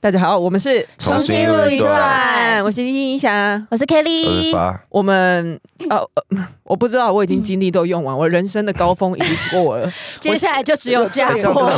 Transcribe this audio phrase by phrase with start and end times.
[0.00, 2.62] 大家好，我们是重新录一段。
[2.62, 4.54] 我是丁丁霞，我是 Kelly。
[4.90, 5.60] 我们
[5.90, 11.68] 哦、呃，我不知道，我已经精力都用完，我人生的高峰已经过了， 接下来就只有下 坡。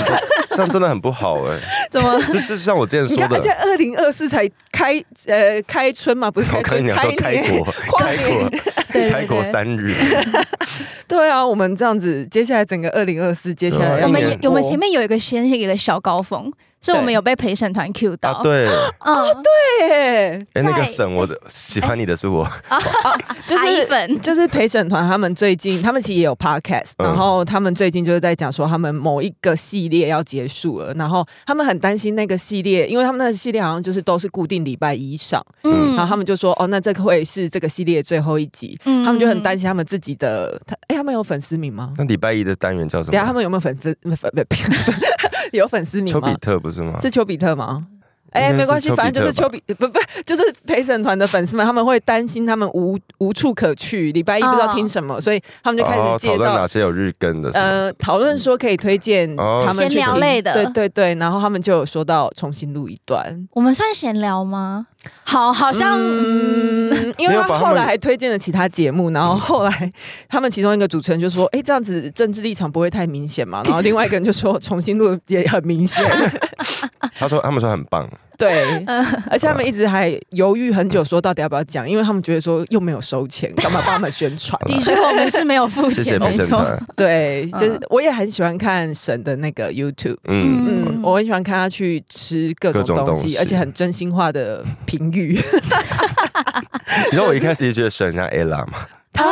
[0.51, 1.61] 这样真的很不好哎、欸。
[1.91, 2.21] 怎么？
[2.31, 7.65] 这这像我之前说的，而且二零二四才开呃开春嘛，不是开春，开年，开国，
[7.99, 8.51] 开国，
[9.11, 9.95] 开国三日。
[11.09, 16.53] 对啊，我们这样子，接下来整个二零二四，接下来我们我们前面有一个先是一个小高峰。
[16.83, 18.67] 是我们有被陪审团 Q 到，啊、对，
[19.01, 22.79] 哦，对，哎，那个审我的喜欢你的是我，啊，
[23.47, 41.93] 就是，就是陪审团他们最近，他们其实也有 podcast，然后他们最近就是在讲说他们某一个系列要结束了，然后他们很担心那个系列，因为他们那个系列好像就是都是固定礼拜一上，嗯，然后他们就说，哦，那这个会是这个系列最后一集，嗯，他们就很担心他们自己的，他，哎，他们有粉丝名吗？
[41.99, 43.13] 那礼拜一的单元叫什么？
[43.13, 43.95] 等下他们有没有粉丝？
[45.53, 46.21] 有粉丝名吗？
[46.21, 46.99] 丘比特不是吗？
[47.01, 47.87] 是丘比特吗？
[48.31, 57.51] 哎、欸，没关系，反正就是丘比不不，就是陪审团的粉丝们，他们会担心他们无无处可去，礼拜一不知道听什么，哦、所以他们就开始介绍、哦、哪些有日更的。
[57.53, 63.49] 呃，讨论说可以推荐他们闲聊类的，对对对，然后他们就有说到重新录一段。
[63.53, 64.87] 我们算闲聊吗？
[65.25, 69.93] 好，好像，嗯、 因为他后来还推荐了其他节目，然后后来
[70.29, 76.05] 他们其中一个主持人就说：“哎、欸，这样子政治立场不会太明显嘛？”然后另外一个人就说：“重新录也很明显。
[77.17, 78.07] ”他说：“他们说很棒。”
[78.41, 78.83] 对，
[79.31, 84.59] 而且他们一直还犹豫很久，说到底要不要讲，因为他们觉得说又没有收钱， 干嘛帮他们宣传？
[84.65, 86.65] 的确，我们是没有付钱，没错。
[86.97, 95.39] 对，就是我也很喜欢看神的那个 YouTube，嗯嗯，我很喜欢看他去吃各种东西，而且很真心话的评语。
[97.07, 98.87] 你知道我一开始也觉得神像 Ella 吗？
[99.13, 99.25] 他。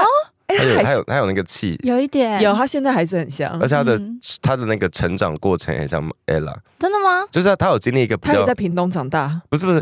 [0.59, 2.41] 他有他有他有那个气，有一点。
[2.41, 7.25] 有，他现在还是很像，而且他的、嗯、他的那个成长过程也像 Ella，真的吗？
[7.31, 9.81] 就是他有经历一个比较，他有在屏东长大，不是不是，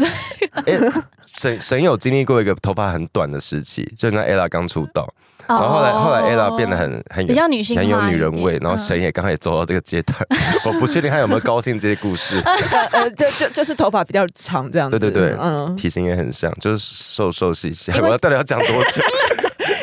[1.25, 5.09] 沈沈有经历过一个头发很短的时期，就像 Ella 刚出道，
[5.47, 12.41] 然后后来、哦、后来 Ella 变得很很比较女性，很有女人味，然后沈也刚好也走到这个阶段， 嗯、我不确定他有没有高兴这些故事，
[12.93, 19.03] 呃，就就就是头发比较长这样子，对对对，嗯，体型也很像，就是瘦瘦细细，我要到底要讲多久？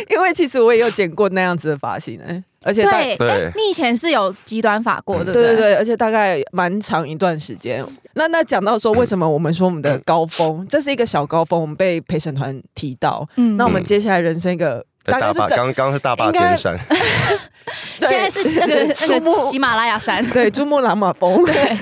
[0.14, 3.52] 因为其实我也有剪过那样子的发型哎、欸，而且对，对。
[3.56, 5.56] 你以前是有极短发过的，对对？
[5.56, 7.86] 对，而且大概蛮长一段时间。
[8.16, 16.78] 那那讲到说为什么我们说我们的高峰，这是一个小高峰，我们被陪审团提到，嗯，那我们接下来人生一个大概是刚刚是大坝尖山，
[18.02, 21.78] 现在是那个 那个喜马拉雅山，对，珠穆朗玛峰，对，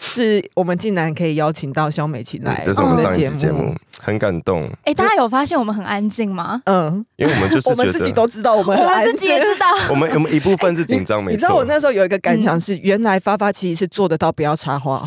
[0.00, 3.72] 是我们竟然可以邀请到肖美琴来，这是我们上一期节目。
[4.02, 4.68] 很感动。
[4.84, 6.60] 哎，大家有发现我们很安静吗？
[6.64, 11.34] 嗯，因为我们就是我们自己都知道，我们我们自己也知道， 我们我们一部分是紧张，没错。
[11.34, 15.04] 你知道我那时候有一个感想是，原来发发其实是做得到不要插话。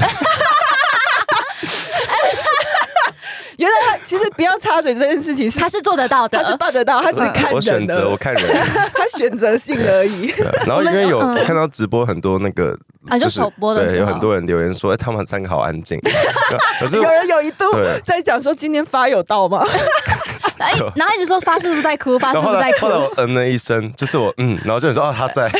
[3.63, 7.53] 原来他其实不要插嘴这件事情，他是做得到的，他是办得到，他只是看人。
[7.53, 8.43] 我选择，我看人，
[8.93, 10.33] 他选择性而已。
[10.65, 12.77] 然后因为有看到直播很多那个。
[13.09, 15.99] 啊，就首播的时候，对，有很多人留言说，哎，他们三个好安静。
[16.79, 17.65] 可是有人有一度
[18.03, 19.65] 在讲说，今天发有到吗？
[20.57, 22.85] 哎，然后一直说发是不是在哭，发是不是在哭？
[22.85, 25.51] 后来我嗯了一声，就是我嗯，然后就说哦，他在。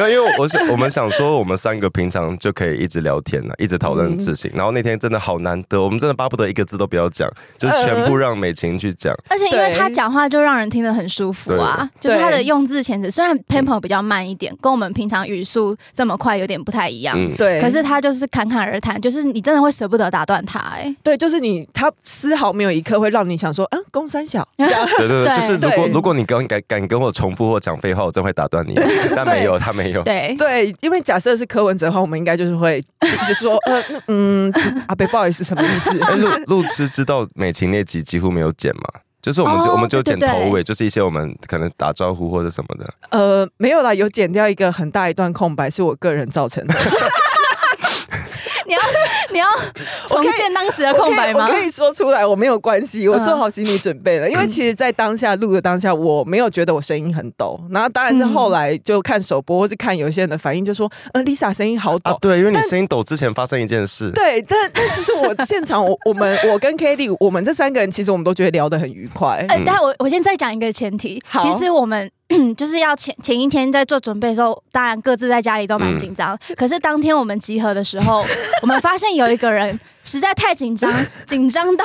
[0.00, 4.50] 没有，因为我是我们想说，我们三个平常就可以一直聊天呢，一直讨论事情。
[4.54, 9.14] 然后那天真的好难得，我们真的巴不得一个字都不要讲，就是全部让美琴去讲。
[9.28, 17.16] 而且因为他讲话就让人听得很舒服啊，就是他的用字遣词，虽然 tempo 比较慢一点，跟我们平常语速这么快有点不太一样。
[17.36, 20.58] 对，可是他就是侃侃而谈，就是你真的会舍不得打断他。
[20.60, 24.46] 哎，对，就是你，他丝毫没有一刻会让你想说，嗯，公三小。
[24.56, 28.74] 对对对，就是如果如果你敢敢敢跟我重复或讲废话，我真会打断你。
[29.14, 29.89] 但没有，他没有。
[30.04, 34.52] 对对，因为假设是柯文哲的话，我们应该就是会一直说，呃， 嗯，
[34.88, 35.90] 阿北不好意思，什么意思？
[36.16, 38.82] 路路痴知道美琴那集几乎没有剪嘛，
[39.22, 42.94] 就是我们就、哦、我们就剪头尾，对对对，就是一些我们可能打招呼或者什么的。
[43.10, 46.74] 呃，没有啦，有剪掉一个很大一段空白，是我个人造成的。
[48.66, 48.80] 你要
[49.32, 49.46] 你要
[50.08, 51.44] 重现当时的空白吗？
[51.44, 54.28] 我可，我可以说出来，我没有关系，我做好心理准备了。
[54.28, 57.58] 嗯、因为其实，在当下录的当下，我没有觉得我声音很抖。
[57.70, 62.12] 然后当然是后来就看首播，或是看有些人的反应，就说：“呃，Lisa 声音好抖。
[62.12, 64.10] 啊”对，因为你声音抖之前发生一件事。
[64.12, 69.44] 对，但但其实我现场，我我们我跟 Katie，我们这三个人其实我们都觉得聊得很愉快。
[69.48, 72.10] 嗯、呃，但我我先再讲一个前提，好其实我们。
[72.56, 76.38] 就是要前前一天在做准备的时候，当然各自在家里都蛮紧张。
[76.48, 78.24] 嗯、可是当天我们集合的时候，
[78.62, 80.92] 我们发现有一个人实在太紧张，
[81.26, 81.84] 紧张到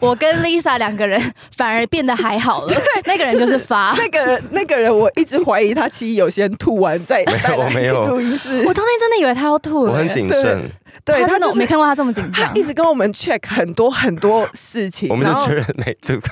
[0.00, 1.20] 我跟 Lisa 两个人
[1.56, 2.68] 反而变得还好了。
[2.74, 8.62] 对，那个人就是发，那个人那个人，我一直怀疑他其实有先吐完再 没有，我没有录音室。
[8.66, 10.68] 我当天真的以为他要吐了，我很谨慎。
[11.04, 15.08] 对他，我没看过他这么紧张，他一直跟我们 check 很多很多事情。
[15.08, 16.22] 我们就确认那这个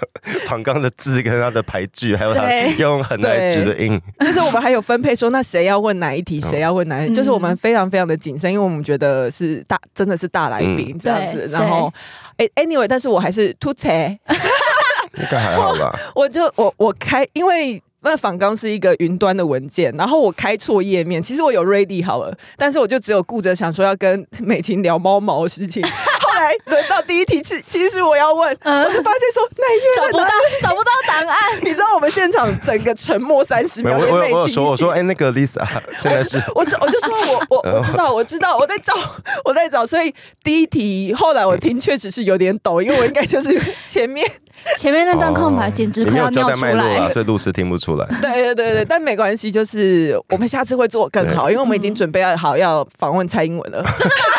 [0.46, 4.00] 唐刚的字跟他的排句，还有他用很耐直的音。
[4.20, 11.48] 就是我们还有分配说，那谁要问哪一题，谁要问哪一题，就是我们非常非常的谨慎，因为我们觉得是大，真的是大来宾这样子。
[11.50, 11.92] 然后，
[12.36, 14.18] 哎，anyway，但是我还是突切，
[15.14, 15.94] 应该还好吧？
[16.14, 17.82] 我就我我开，因为。
[18.04, 25.82] 那访刚是一个云端的文件，然后我开错页面，其实我有 ready 好了，但是我就只有顾着想说要跟美琴聊猫毛的事情。
[26.34, 30.28] 后来轮到第一题，其其实我要问，嗯、我就发现说那一页找不到，
[30.62, 31.58] 找不到答案。
[31.62, 33.96] 你知道我们现场整个沉默三十秒。
[33.96, 35.64] 我我我说我说哎、欸，那个 Lisa
[35.98, 38.92] 现在是，我我就说我我我知道我知道我在找
[39.44, 44.28] 我在找，所以第一题后来我听确实是有点抖，因为我应该就是前面。
[44.78, 48.06] 前面那段空白简直快要尿出来了，所以录是听不出来。
[48.22, 53.84] 对对对对，但没关系，就是我们下次会做更好，因为我们已经准备好要访问蔡英文了。
[53.98, 54.33] 真的吗？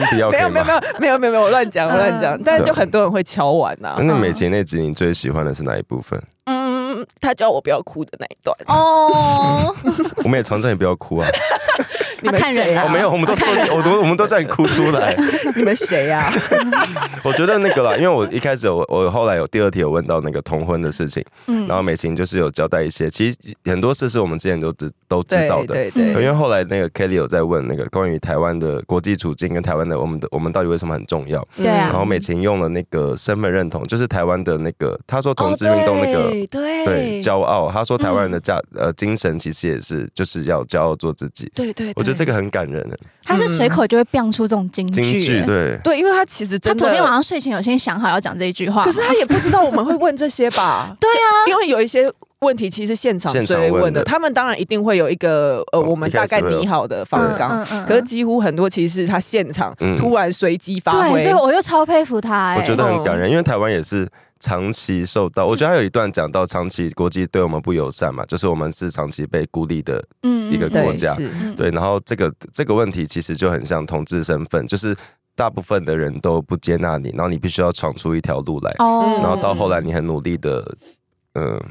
[0.00, 3.96] 先不要，没有没有没有没有没有没有，我乱讲我乱讲，但是就很多人会敲碗呐。
[4.00, 6.20] 那美琴那集你最喜欢的是哪一部分？
[6.46, 8.56] 嗯，他叫我不要哭的那一段。
[8.66, 9.74] 哦，
[10.24, 11.26] 我们也常常也不要哭啊。
[12.22, 12.88] 你们谁啊？
[12.88, 13.46] 没有，我们都说，
[13.76, 15.14] 我都我们都叫你哭出来。
[15.54, 16.32] 你们谁呀？
[17.22, 26.08] 我觉得那个啦，因为我一开始我我后来有第二题有问到那个同婚的事情，嗯，然后美琴就是有交代一些，其实很多事是我们之前都知都知道的，对对。
[26.08, 31.46] 因为后来那个 Kelly 有在问那个关于台湾的国际处境跟台湾的我们的我们到底为什么很重要？
[31.56, 31.88] 对啊。
[31.88, 36.84] 然后美琴用了那个身份认同，就是台湾的那个，他说同志运动那个对。
[36.84, 41.92] 对骄傲，他说台湾人的价呃精神其实也是就是要骄傲做自己，对对。
[41.94, 42.84] 我觉得这个很感人。
[43.24, 45.78] 他是随口就会变出这种金句，对。
[45.84, 50.94] 对，因为他其实他昨天晚上睡前有先想好要讲这一句话，可是他也不知道我们会问这些吧？
[51.00, 52.10] 对啊，因为有一些
[52.40, 64.08] 问题其实现场追问的，他们当然一定会有一个呃，我们大概拟好的方纲，可是几乎很多其实是他现场突然随机发挥，所以我又超佩服他，我觉得很感人，因为台湾也是。
[64.40, 70.02] 长期受到，我觉得还有一段讲到长期国际对我们不友善嘛，就是我们是长期被孤立的
[70.50, 71.74] 一个国家，嗯、对，对。
[71.74, 74.96] 然后这个这个问题其实就很像同志身份，就是
[75.34, 80.76] 大部分的人都不接纳你，然后你必须要闯出一条路来，哦、然后到后来你很努力的，
[81.34, 81.62] 嗯、呃。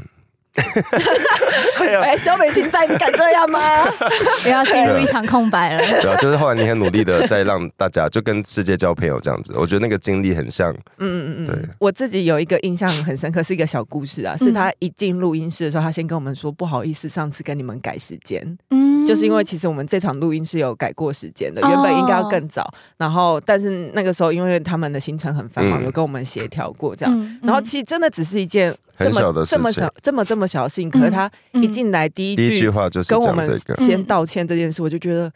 [2.01, 3.59] 哎，小美琴在，你敢这样吗？
[4.43, 5.79] 不要进入一场空白了。
[5.79, 10.71] 对啊，就是后来你很努力的在让大家就跟世界交朋友这样子，我觉得那个经历很像。
[10.97, 11.55] 嗯嗯嗯，对。
[11.79, 18.57] 我自己有一个印象很深刻，是一个小故事啊，是他一进录音室的时候，他先跟我们说不好意思，上次跟你们改时间。
[18.69, 27.39] 嗯，就是因为其实我们这场录音是有改过时间的，原本应该要更早，然后但是那个时候因为他们的行程很繁忙，有跟我们协调过这样。
[27.43, 28.75] 然后其实真的只是一件。
[28.95, 33.47] 很小的事情，这么小，这么这么小心，可是他一进来第一句话就是跟我们
[33.77, 35.31] 先道歉这件事，我就觉得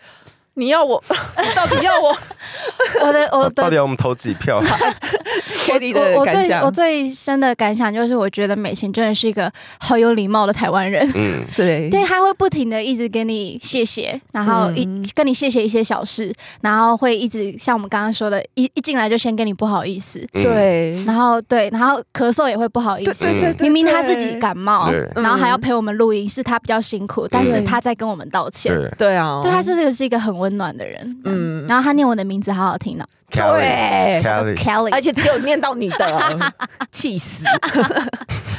[0.59, 1.01] 你要我
[1.55, 2.15] 到底要我，
[3.05, 4.59] 我的我的 到底要我们投几票？
[4.59, 11.09] 我我最我最深的感想就是，我觉得美琴真的是一个好有礼貌的台湾人。
[11.15, 29.15] 嗯，对，对，他会不停的一直给你谢谢，然后一跟你谢谢一些小事，然后会一直像我们刚刚说的，一一进来就先跟你不好意思，对，然后对，然后咳嗽也会不好意思，对对对，明明他自己感冒，然后还要陪我们录音，是他比较辛苦，但是他在跟我们道歉，对。
[29.15, 33.05] 啊，对，他是这个是一个很温暖的人，嗯，然后他念我的名字好好听呢。
[33.31, 36.53] 对，Kelly，而且只有念到你的，
[36.91, 37.43] 气死！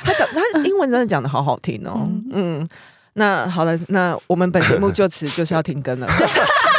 [0.04, 2.68] 他讲他英文真的讲的好好听哦，嗯，
[3.14, 6.06] 那好了，那我们本节目就此就是要停更了，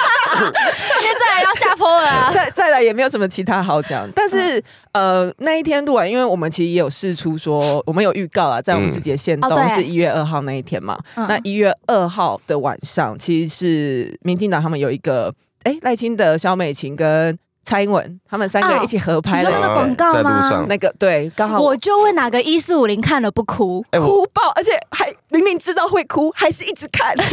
[1.01, 4.09] 因为再来要下坡了， 再再来也没有什么其他好讲。
[4.15, 10.97] 但是呃，那一天录完，因为我们其实也有试出说，我们有预告啊，在我们自己的线动是一月二号那一天嘛。
[11.15, 15.33] 那一月二号的晚上，其实是民进党他们有一个，
[15.63, 17.37] 哎，赖清德、萧美琴跟。
[17.63, 20.65] 蔡英文他们三个人一起合拍的那个广告吗？
[20.67, 27.15] 那个对，刚好我就问哪个一四五零看了不哭，哭爆，而且还明明知道会哭，还是一直看。
[27.17, 27.23] 对，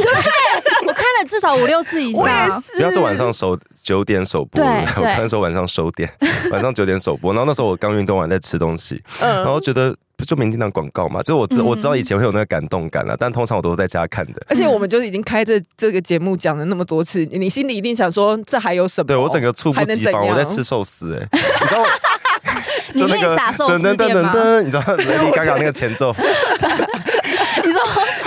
[0.87, 2.25] 我看了至少五六次以上。
[2.77, 6.11] 主要是晚上首九点首播，我看的时候晚上首点，
[6.51, 7.33] 晚上九点首播。
[7.33, 9.97] 然后那时候我刚运动完在吃东西，然后觉得。
[10.19, 11.23] 不就民进党广告嘛？
[11.23, 14.43] 就我知我知道以前会有那个感动感了，但通常我都是在家看的。
[14.49, 19.07] 而且我们就已经开这这个节目讲了那么多次，你心里一定想说这还有什么？
[19.07, 21.85] 对我整个猝不及防，我在吃寿司哎，你知道？
[22.97, 26.13] 就那个噔噔噔噔噔，你知道？Lady Gaga 那个前奏，
[27.63, 27.73] 你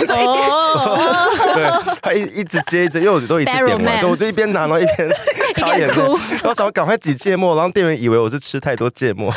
[0.06, 5.10] 说 哦，对，他一一直接一直，因为我都一直点完，就我就一边拿，然后一边
[5.54, 9.32] 擦眼泪，然后想要赶快挤芥末，然后店员以为我是吃太多芥末。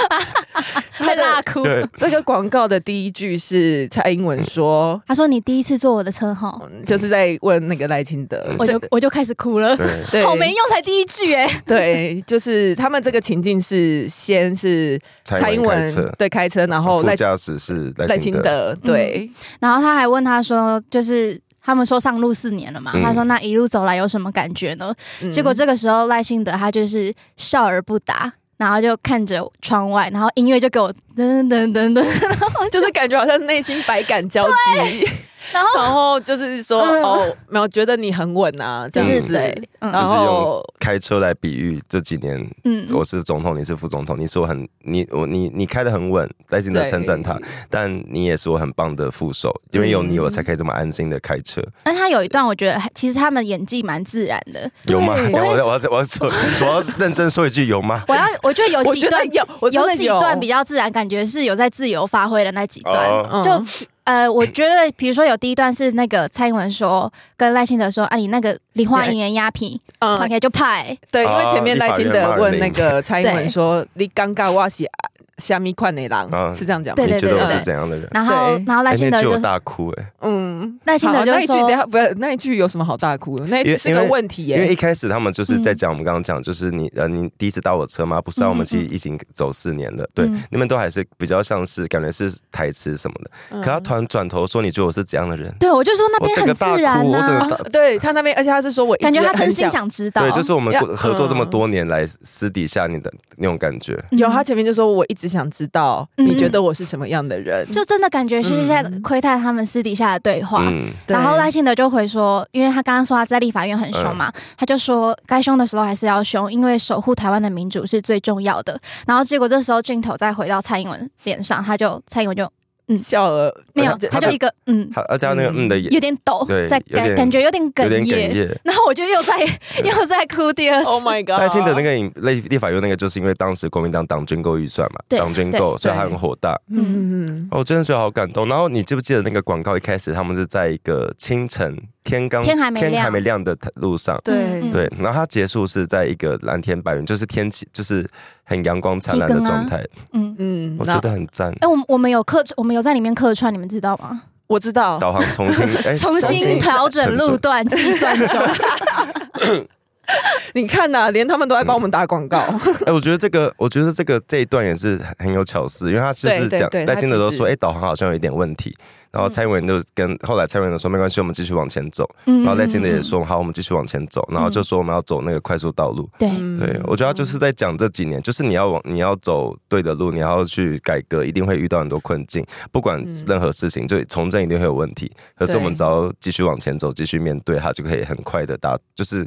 [0.98, 1.64] 会辣哭。
[1.96, 9.76] 这个广告的第一句是蔡英文说：“他说你第一次坐我的车哈，就是在问那个赖清德。”我就我就开始哭了，
[10.12, 11.48] 对，好没用，才第一句哎。
[11.66, 18.76] 对，就是他们这个情境是先是蔡英文对开车，然后赖驾驶是赖清德。
[18.82, 21.40] 对，然后他还问他说，就是。
[21.68, 22.92] 他们说上路四年了嘛？
[22.94, 24.94] 嗯、他说那一路走来有什么感觉呢？
[25.24, 35.08] 嗯、结果这个时候赖清德他就是笑而不答，然后就看着窗外，然后音乐就给我噔噔噔噔噔，就是感觉好像内心百感交集。
[35.54, 39.34] 然后，然后就是说，哦，没有觉得你很稳啊，这样子。
[39.80, 47.38] 然后开车来比喻这几年，嗯，我是总统，你是副总统，你是我很，你我你你开的很稳，耐心的称赞他，
[47.70, 51.62] 但你也是我很棒的副手，因为有你，我才可以这么安心的开车。
[51.84, 55.16] 那他有一段，我觉得其实他们演技蛮自然的，有吗？
[55.32, 56.28] 我要我要我要说，
[56.62, 58.04] 我要认真说一句，有吗？
[58.08, 63.64] 我要我觉得有几段有，有几段比较自然，感觉是有在自由发挥的那几段，就。
[64.06, 74.88] 呃，我觉得，比如说有第一段是那个蔡英文说跟赖清德说，啊，你那个梨花银元鸦片，嗯，OK 就派，对，因为前面赖清德问那个 蔡英文说，你尴尬哇西。
[75.38, 77.04] 虾米宽内郎是这样讲吗？
[77.04, 78.08] 你觉得我是怎样的人？
[78.12, 83.46] 然后，然后赖清德就大哭哎，嗯，赖清德就说那一句，等下不要那一句有什么好大哭的？
[83.48, 84.58] 那一句是个问题耶。
[84.58, 88.22] 因为一开始他们就是在讲我们刚刚讲，就是你呃，你第一次搭我车吗？
[88.22, 90.08] 不是啊，我们其实一起走四年了。
[90.14, 93.62] 对，你们都还是比较像是感觉是台词什么的。
[93.62, 95.54] 可他突然转头说，你觉得我是怎样的人？
[95.60, 97.48] 对，我就说那边很自然啊。
[97.72, 100.22] 对他那边，而且他是说我感觉他真心想知道。
[100.22, 104.02] 对，就是我们合作这么多年来私底下你的那种感觉。
[104.12, 106.08] 有他前面就说我一直想知道。
[106.18, 107.66] 你觉得我是什么样的人？
[107.72, 110.64] 就真的感觉是在窥探他们私底下的对话。
[110.66, 118.80] 嗯、然后赖幸德就回说，因为他刚刚说他在立法院很凶嘛，嗯、他就说该凶的时候还是要凶，因为守护台湾的民主是最重要的。
[119.06, 122.50] 然后结果这时候镜头再回到蔡英文脸上，他就蔡英文就。
[122.88, 123.98] 嗯，笑了没有？
[124.12, 129.40] 他就一个嗯，而且他那个嗯的有点抖，对，在感感觉有点哽咽，然后我就又在
[129.84, 130.88] 又在哭第二次。
[130.88, 131.40] Oh my god！
[131.40, 136.60] 赖清德那个立立法院那个，就是因为当时国民党党军购预算嘛，党军购，所以他很火大。
[136.70, 138.48] 嗯嗯嗯，我真的觉得好感动。
[138.48, 144.92] 然后你记不记得那个广告一开始，他们是在一个清晨天刚天还没天还没亮的路上，对对。
[145.00, 148.08] 然后他结束是在一个蓝天白云，就是天气就是。
[148.46, 149.84] 很阳光灿烂的状态，
[150.14, 151.52] 嗯嗯，我觉得很赞。
[151.60, 154.22] 哎，我我们有客，我们有在里面客串，你们知道吗？
[154.48, 158.40] 我知道，导航重新 重新调整路段计算中。
[160.54, 162.38] 你看呐，连他们都在帮我们打广告。
[162.86, 168.76] 哎，我觉得这个，我觉得这个这一段也是很有巧思，因为他就是讲赖清德都说，哎，导航好像有一点问题。
[169.12, 172.06] 然后蔡英文就跟后来蔡英文说没关系，我们继续往前走。
[172.26, 174.28] 然后赖清德也说好，我们继续往前走。
[174.30, 176.06] 然后就说我们要走那个快速道路。
[176.20, 185.10] 对，对我觉得他就是在讲这几年，就是你要往你要走对的路，你要去改革，一定会遇到很多困境，不管任何事情，就从政一定会有问题。
[185.38, 189.26] 可是我们只要继续往前走，继续面对它，就可以很快的达，就是。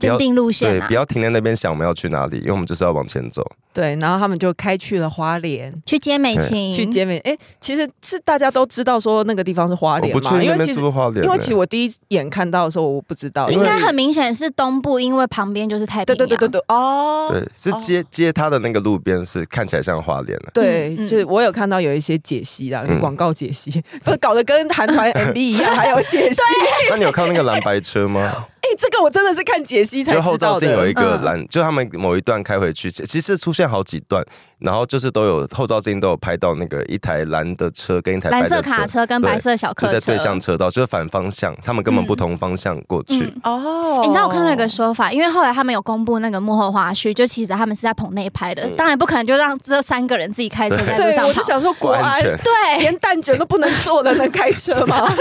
[0.00, 3.44] 坚定路线，对，不要停在那边想我们要去哪里，因为我们就是要往前走。
[3.72, 7.18] 对，然后他们就开去了花莲，去接美琴，去接美。
[7.18, 10.80] 哎，其实是大家都知道说那个地方是花莲嘛，因为其实
[11.22, 16.18] 因为其实我第一眼看到的时候我不知道，应该很明显是东部，因为旁边就是太平洋。
[16.18, 20.50] 对对对对对，哦，对，是接接他的那个路边是看起来像花莲了。
[20.52, 23.70] 对，就是我有看到有一些解析啦，广告解析，
[24.02, 26.40] 不是搞得跟韩团 MV 一样，还有解析。
[26.90, 28.46] 那你有看那个蓝白车吗？
[28.78, 30.24] 这个我真的是看解析才知道的。
[30.24, 34.24] 就后照镜有一个蓝，就他们某一段开回去，其实出现好几段，
[34.58, 43.32] 然后就是都有后照镜都有拍到那个一台蓝的车跟一台白色卡车跟白色小客车在对向车道，就是反方向，他们根本不同方向过去。
[43.44, 51.28] 哦，你知道我看到一个说法，因为后来他们有公布那个幕后花絮，就其实他们是在棚内拍的，当然不可能就让这三个人自己开车在 路上跑。
[51.28, 55.08] 我就想说，国安对，连蛋卷都不能坐的能开车吗？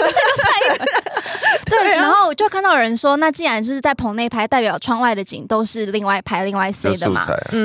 [1.70, 7.22] 对，然后我就看到有人说，那既然就是在棚内拍，代表窗外的景都是另外拍、另外 C 的嘛。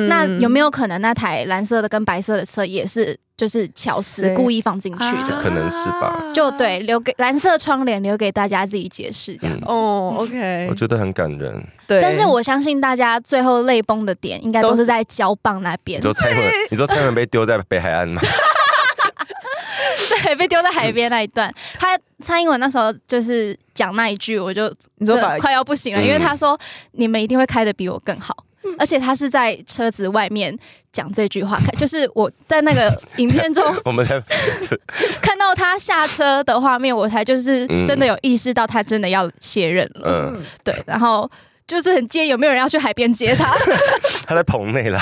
[0.09, 5.41] 那有没有可能那台蓝色的跟白色的车也是就是巧思故意放进去的？
[5.43, 6.23] 可能是吧。
[6.35, 9.59] 就对，留给蓝色窗帘留给大家自己解释这样。
[9.67, 11.67] 哦，OK，我觉得很感人。
[11.87, 15.99] 对，但是我相信大家最后泪崩的点应该都是在胶棒那边。
[15.99, 16.39] 你说蔡文，
[16.71, 18.21] 你说蔡文被丢在北海岸吗？
[20.45, 26.59] 对，被丢在海边那一段，他蔡英文那时候就是讲那一句，我就你说快要不行了，因为他说
[26.93, 28.37] 你们一定会开的比我更好，
[28.79, 30.57] 而且他是在车子外面
[30.93, 34.21] 讲这句话，就是我在那个 影片中，我们才
[35.23, 41.31] 看到他下车的画面，我才就是真的有意识到他真的要卸任了，嗯，对，然后
[41.67, 43.55] 就是很介意有没有人要去海边接他，
[44.27, 45.01] 他在棚内了。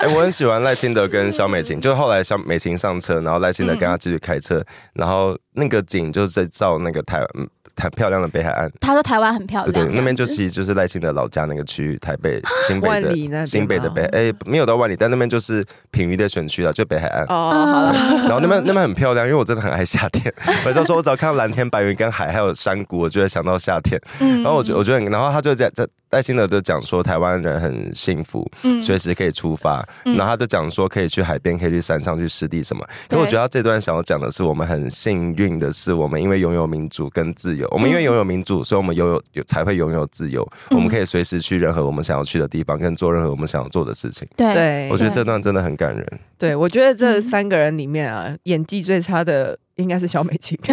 [0.00, 4.64] 哎、欸，我很喜欢赖清德跟萧美琴，就后来萧美琴上车，然后赖清德跟他继续开车，
[4.94, 7.28] 然后那个景就是在照那个台湾。
[7.76, 17.24] 很漂亮的北海岸，他说台湾很漂亮，对，对，那边就其实就是赖清德老家那个区域，台北新北的新北的北，哎、欸，没有到万里，但那边就是品瑜的选区了，就北海岸。
[17.28, 17.92] 哦，好了，
[18.24, 20.30] 然后那边那边很漂亮，因为我真的很爱夏天，
[20.66, 23.98] 我就说我只要看到蓝天白云跟海，还有山谷，我就会想到夏天。
[24.18, 25.86] 然后我觉我觉得，然后他就在在。
[26.10, 28.44] 赖清德就讲说台湾人很幸福，
[28.82, 29.86] 随时可以出发。
[30.04, 32.84] 嗯、然后他就讲说可以去海边，可以去山上去湿地什么。
[33.08, 37.68] 可我觉得他这段想要讲的是，我们很幸运的是，我们因为拥有民主跟自由。
[37.70, 40.46] 我们因为拥有民主，所以我们拥有有才会拥有自由。
[40.70, 44.26] 我们可以随时去任何我们想要去的地方，跟做任何我们想要做的事情。
[44.36, 46.20] 对，我觉得这段真的很感人。
[46.36, 50.58] 对，我觉得这三个人里面啊，演技最差的应该是小美琴。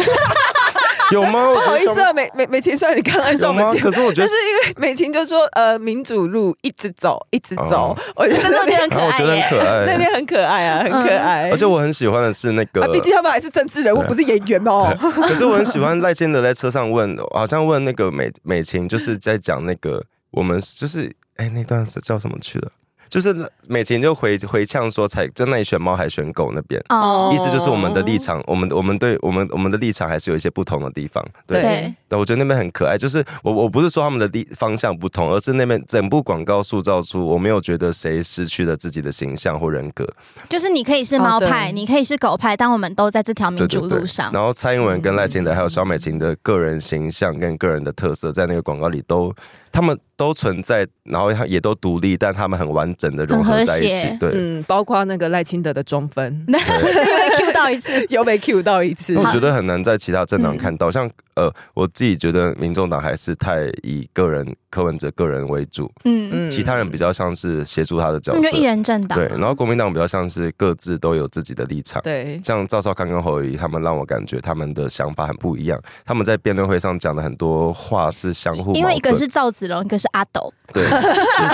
[1.13, 1.53] 有吗？
[1.53, 11.49] 不好意思啊，美美美琴，虽然你刚刚说我们，可是我觉得是因为美琴就说呃，民主路一直走，一直走，哦、我觉得那边很可爱，我觉得很可爱，那边很可爱啊，很可爱。
[11.49, 14.95] 而且我很喜欢的是那个，毕竟他们还是政治人物，不是演员哦。
[14.99, 22.71] 可是我很喜欢赖清德在车上问，好像问那个美美琴，就是在讲那个我们就是哎，那段是叫什么去了？
[23.09, 27.33] 就是美琴就回回呛说，才在那里选猫还选狗那边，oh.
[27.33, 31.25] 意思就是我们的立场，我们我们对我们我们的立场还是有一些不同的地方。
[31.45, 32.97] 对，那我觉得那边很可爱。
[32.97, 40.07] 就是我我不是说他们的立方向不同，而是那边整部广告塑造出我没有觉得谁失去了自己的形象或人格。
[40.49, 44.31] 就是你可以是猫派，oh, 你可以是狗派，但我们都在这条民主路上。
[44.31, 49.33] 然后蔡英文跟赖清德还有萧美琴的个人形象跟个人的特色，在那个广告里都。
[49.71, 54.17] 他们都存在，然后也都独立，但他们很完整的融合在一起。
[54.19, 59.15] 对，嗯，包括那个赖清德的中分， 又被 Q 到一次， 又被 Q 到一次。
[59.15, 69.17] 我觉得很难在其他政党看到，像呃，我自己觉得民众党还是太以个人柯文哲个人为主，嗯嗯，其他人比较像是协助他的角色，一人政党。
[69.17, 72.01] 对，然后国民党比较像是各自都有自己的立场。
[72.01, 80.07] 对，像赵少康跟侯友宜他们让我感觉他们的想法很不一样，他们在辩论会上讲的很多话是相互，因为一个是赵子龙，一个是。
[80.13, 80.81] 阿斗，对，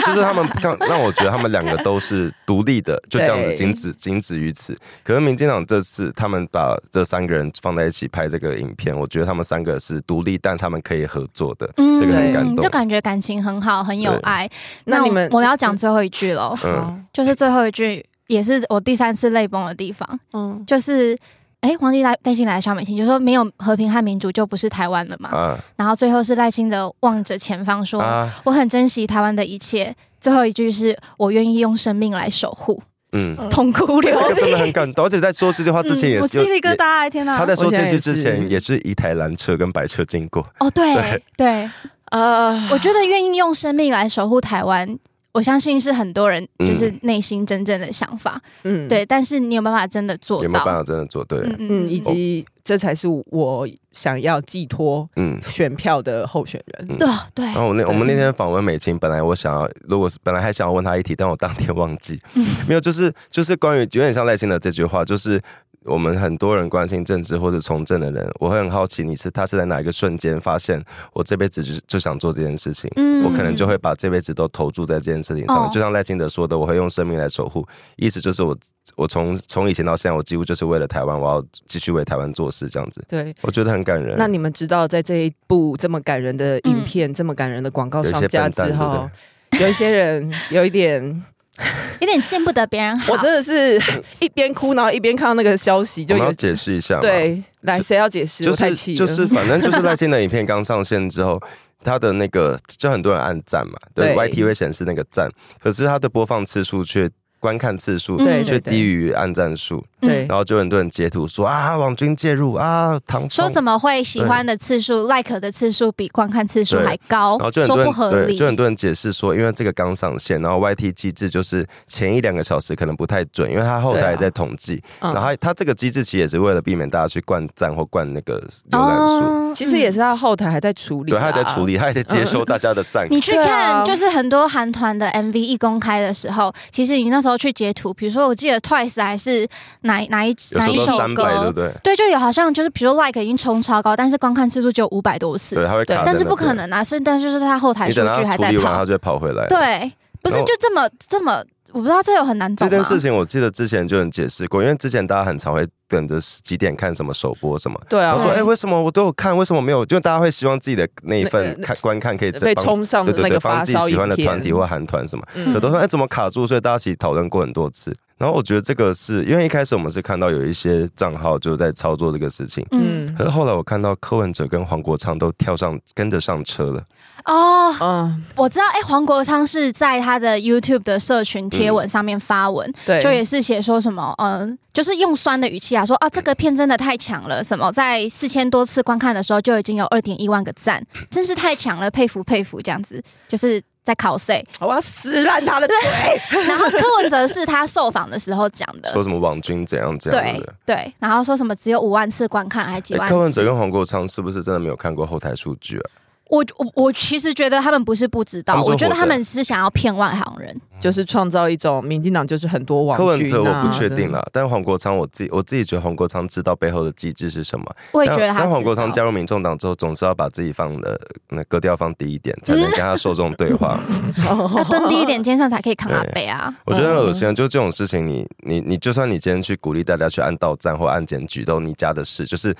[0.05, 4.77] 就是他们让让我觉得他们两个都是独立的，就这样子，仅止仅止于此。
[5.03, 14.49] 可是民进党这次他们把这三个人放在一起拍这个影片，我觉得他们三个是独立，但他们可以合作的，嗯、这个很感动，就感觉感情很好，很有爱。
[14.85, 21.17] 那你们我要讲最后一句喽，嗯，就是最后一句也是我第三次泪崩的地方，嗯，就是。
[21.63, 25.29] 哎，黄帝带带进来的萧美琴就说：“没有和平和民主，就不是台湾了嘛。
[25.29, 32.83] 啊”然后最后是赖清德望着前方说：“啊、我很珍惜台湾的一切。”最后一句是我愿意用生命来守护。
[33.13, 35.05] 嗯，痛哭流涕，真的很感动。
[35.05, 37.37] 而且在说这句话之前也是，嗯、我鸡皮疙瘩，天哪！
[37.37, 40.45] 他在说这句之前也是一台蓝车跟白车经过。
[40.59, 41.69] 哦，对对，对
[42.11, 44.97] 呃，我觉得愿意用生命来守护台湾。
[45.33, 49.03] 我相信是很多人就是内心真正的想法，嗯，对。
[49.05, 50.43] 但是你有办法真的做到？
[50.43, 51.39] 有没有办法真的做对？
[51.57, 56.97] 嗯，以及这才是我想要寄托嗯选票的候选人。
[56.99, 57.45] 对对。
[57.45, 65.41] 然后我那我们那天访问美琴，本来我想要，如果是本来还想要问他一题，但我当天忘记，嗯没有，就是就是关于有点像赖清德这句话，就是。
[65.85, 75.67] 我们很多人关心政治或者从政的人，我会很好奇，你是他是在哪一个瞬间发现我这辈子就就想做这件事情，嗯，我可能就会把这辈子都投注在这件事情上面。
[75.67, 77.67] 哦、就像赖清德说的，我会用生命来守护，
[77.97, 78.55] 意思就是我
[78.95, 83.03] 我从从以前到现在，我几乎就是为了台湾，我要继续为台湾做事，这样子。
[83.07, 84.15] 对，我觉得很感人。
[84.17, 89.09] 那你们知道，在这一部这么感人的影片、嗯、这么感人的广告上架之后，
[89.51, 91.23] 有，有一些人有一点。
[92.01, 93.79] 有点见不得别人好，我真的是
[94.19, 96.99] 一边哭，然后一边看到那个消息，就要解释一下。
[96.99, 98.43] 对，来，谁要解释？
[98.43, 101.39] 就是就是，反正就是 赖清德影片刚上线之后，
[101.83, 105.29] 他的那个就很多人按赞嘛，对，YT 会显示那个赞，
[105.61, 107.09] 可是他的播放次数却
[107.43, 109.83] 观看次数却低于按赞数。
[109.99, 117.37] 对，然后就很多人截图说啊，网军介入啊，唐说怎么会喜欢的次数、like 的次数比观看次数还高？
[117.37, 133.07] 然后就很多人说不合理，就很多人解释说，因为这个刚上线，然后 YT 机制就是前一两个小时可能不太准，因为它后台还在统计，啊、然后它它这个机制其实也是为了避免大家去灌赞或灌那个浏览数，哦、其实也是它后台还在处理，对，它还在处理，它还在接收大家的赞。
[133.09, 139.47] 你去看，就是很多韩团的 MV 一公开的时候，其实你那时候去截图，比如说我记得 Twice 还是
[139.81, 140.83] 哪哪一哪一。
[140.83, 141.71] 首歌，对不对？
[141.81, 145.55] 对，就有好像就是，比如说 like 已经冲超高，但是观看次数只有五百多次。
[145.55, 146.03] 对，他会卡。
[146.05, 149.47] 但是不可能啊，是，但是就是他后台数据还在跑，他就会跑回来。
[149.47, 149.89] 对，
[150.23, 151.43] 不是就这么这么。
[151.71, 152.69] 我不知道这有很难懂。
[152.69, 157.81] 这件事情我记得之前就有解释过，因为之前大家很常会等着几点看什么首播什么。
[157.89, 158.13] 对啊。
[158.15, 159.83] 我说，哎、欸，为什么我都有看，为什么没有？
[159.83, 166.45] 就大家会希望自己的那一份看观看可以被冲上对对对，帮自己喜欢的团体或韩团什么，有的时候哎怎么卡住？
[166.45, 167.95] 所以大家其实讨论过很多次。
[168.19, 176.83] 然后我觉得这个是因为一开始我们是看到有一些账号就在操作这个事情，嗯，可是后来我看到柯文哲跟黄国昌都跳上跟着上车了。
[177.25, 193.61] 哦，嗯，我知道，哎，黄国昌是在他的 YouTube 的社群贴文上面发文，嗯、对，就也是写说什么，嗯，就是用酸的语气啊，说啊，这个片真的太强了，什么在四千多次观看的时候就已经有二点一万个赞，真是太强了，佩服佩服，这样子，就是。
[193.83, 194.45] 在考谁？
[194.59, 196.41] 我要撕烂他的嘴。
[196.47, 203.13] 然后柯文哲是他受访的时候讲的，说什么网军怎样怎样对对，然后说什么只有五万次观看，还几万次？
[203.13, 205.89] 柯文哲跟黄国昌是不是真的没有看过后台数据啊？
[206.33, 210.59] 我我我其实觉得他们不是不知道，我觉得他们是想要骗外行人。
[210.81, 217.65] 就是创造一种民进党就是很多网军、啊、柯文哲我不确定了，但黄国昌我自己我自己觉得黄国昌知道背后的机制是什么。
[217.93, 218.39] 我也觉得他。
[218.39, 223.79] 但黄国昌加入民众党之后，总是要把自己放的那格调放低一点，才能跟他受众对话。
[224.27, 226.53] 要蹲低一点，肩上才可以扛阿背啊。
[226.65, 232.25] 我觉得很恶心，就这种事情你，你你你，就算你今天去鼓励大家去按到站或按检举，都你家的事。
[232.25, 232.53] 就是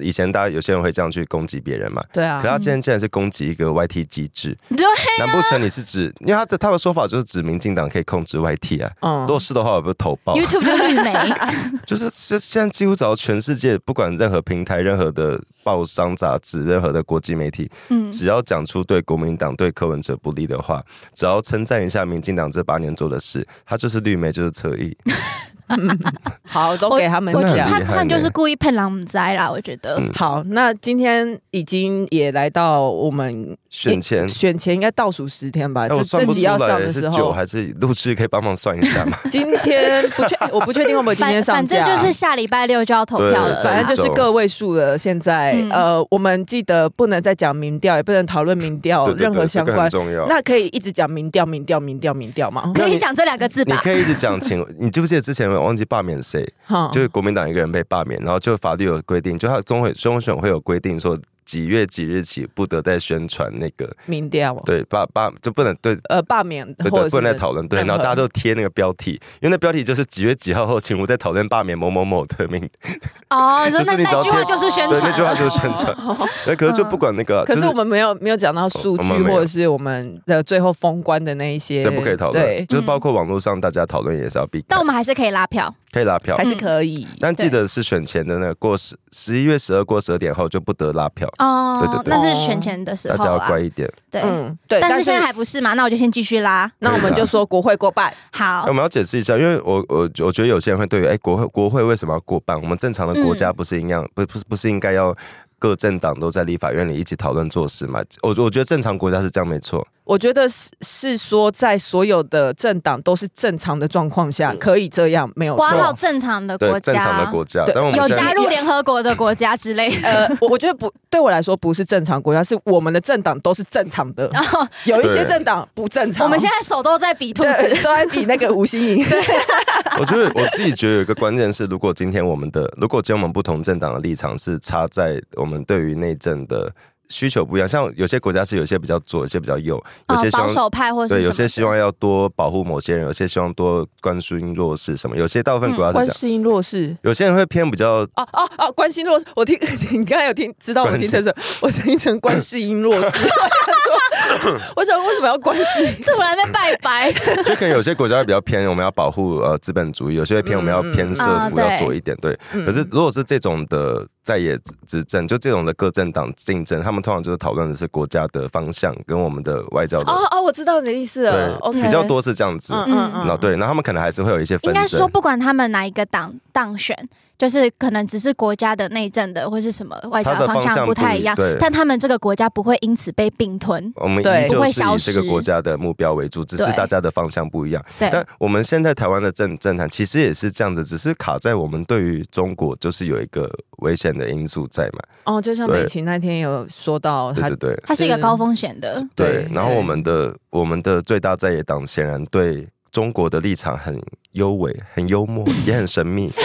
[0.00, 2.02] 以前大家有些人会这样去攻击别人嘛。
[2.10, 2.40] 对啊。
[2.40, 4.54] 可他今天竟然是攻击一个 YT 机制。
[4.76, 4.90] 对、啊。
[5.20, 8.36] 难不成你是指，因为他的他的说法就是指民进党可以控制。
[8.36, 10.34] YT 啊，嗯，如果是的话，我不是投报。
[10.34, 11.14] YouTube 就绿媒，
[11.86, 24.94] 就是就现在几乎找到全世界，不管任何平台、任何的报商杂志、任何的国际媒体，嗯，只要讲出对国民党、对柯文哲不利的话，只要称赞一下民进党这八年做的事，他就是绿媒，就是侧翼。
[25.68, 25.98] 嗯、
[26.44, 27.68] 好，都给他们讲。
[27.68, 29.96] 他们就是故意骗狼们栽啦，我觉得。
[29.98, 35.88] 嗯、好，那今天已经也来到我们选前，选前应该倒数十天吧？
[35.88, 38.14] 这这集要上的时候，是还是录制？
[38.14, 39.18] 可以帮忙算一下吗？
[39.30, 41.76] 今天不确，我不确定会不会今天上架。
[41.78, 44.96] 反正就是下礼拜六就要投票了，反正就是个位数了。
[44.96, 49.90] 现在，嗯、呃，我们记得不能再讲民调，也不能讨论民调，任何相关。
[49.90, 50.26] 重要。
[50.28, 52.70] 那可以一直讲民调，民调，民调，民调吗？
[52.74, 53.74] 可以讲这两个字吧？
[53.74, 55.46] 你可以一直讲，请你记不记得之前？
[55.60, 56.46] 我忘记罢免谁，
[56.92, 61.16] 就是国民党一个人被罢免，然后就法律有规定，就他中会中选会有规定说。
[61.46, 64.54] 几月几日起不得再宣传那个民调？
[64.66, 72.68] 对，罢罢就不能对呃罢免，或者，不能再讨论对，然后大家都贴那个标题，因为那标题就是几月几号后，请勿再讨论罢免某某某的名。
[73.30, 75.96] 哦，就是那句话就是宣传，那句话就是宣传。
[76.46, 82.44] 那可是就不管那个，可是我们没有没有讲到数据或者是我们的最后封关的那一些，对不可以讨论。
[82.44, 84.64] 对，就是包括网络上大家讨论也是要避。
[84.68, 87.06] 但我们还是可以拉票，可以拉票，还是可以。
[87.18, 91.26] 但记得是选前的那个过十十一月十二过十二点后就不得拉票。
[91.38, 92.14] 哦，对对对。
[92.14, 93.90] 那是选前的时候，大家要乖一点。
[94.10, 94.78] 对，嗯，对。
[94.78, 95.72] 但是现在还不是嘛？
[95.72, 96.70] 那我就先继续拉。
[96.80, 98.12] 那我们就说国会过半。
[98.32, 102.60] 好，我们要解释一下，因为我我我觉得有些人会对于哎国会国会为什么要过半？
[102.60, 105.16] 我们正常的国家不是一样，不不是不是应该要
[105.58, 108.00] 各政党都在立法院里一起讨论做事嘛？
[108.22, 109.86] 我我觉得正常国家是这样没错。
[110.06, 120.08] 我觉得是是说，在所有的政党都是正常的状况下，可以这样没有挂号正常的国家，正常的国家，对有加入联合国的国家之类的。
[120.08, 124.30] 呃，我觉得不对我来说不是正常国家，是我们的政党都是正常的。
[124.86, 126.24] 有一些政党不正常。
[126.24, 129.04] 我们现在手都在比兔子，都在比那个吴欣颖。
[129.98, 136.72] 我觉得我自己觉得有一个关键是，如果今天我们的，如果今天我们不同政党的立场是差在我们对于内政的。
[137.08, 149.24] 需求不一样，像有些国家是有些比较左，有些比较右，有些保守派或者对，有些希望要多保护某些人，有些希望多关心弱势什么，有些大部分国家是关心弱势，有些人会偏比较哦哦哦关心弱势。
[149.34, 149.58] 我听
[149.92, 151.34] 你刚才有听知道我听成什么？
[151.62, 153.26] 我听成关心弱势。
[154.76, 155.94] 我想为什么要关心？
[156.04, 157.12] 这我还在拜拜。
[157.44, 162.16] 就可能有些国家会比较偏，我们要保护呃资本主义；有些会偏，我们要偏社福，要左一点。
[162.20, 164.06] 对，可是如果是这种的。
[164.26, 164.58] 在野
[164.88, 170.10] 执政，就这种的各政党竞争，他们通常就是讨论的是国家的方向跟我们的外交的。
[170.10, 171.56] 哦哦，我知道你的意思了。
[171.60, 172.74] 对，比较多是这样子。
[172.74, 173.38] 嗯嗯嗯。
[173.38, 174.74] 对，那他们可能还是会有一些纷争。
[174.74, 177.08] 应该说，不管他们哪一个党当选。
[177.38, 187.84] 就是可能只是国家的内政的，或是什么外交方向不太一样，但他们这个国家不会因此被并吞，我们依旧是以这个国家的目标为主，只是大家的方向不一样。
[187.98, 195.00] 但我们现在台湾的政政坛其实也是这样子，只是卡在我们对于中国就是有一个危险的因素在嘛。
[195.24, 198.94] 哦，就像美琴那天有说到，对对对，它是一个高风险的。
[199.14, 204.00] 对，对，然后我们的我们的最大在野党显然对中国的立场很
[204.32, 206.30] 优美、很幽默，也很神秘。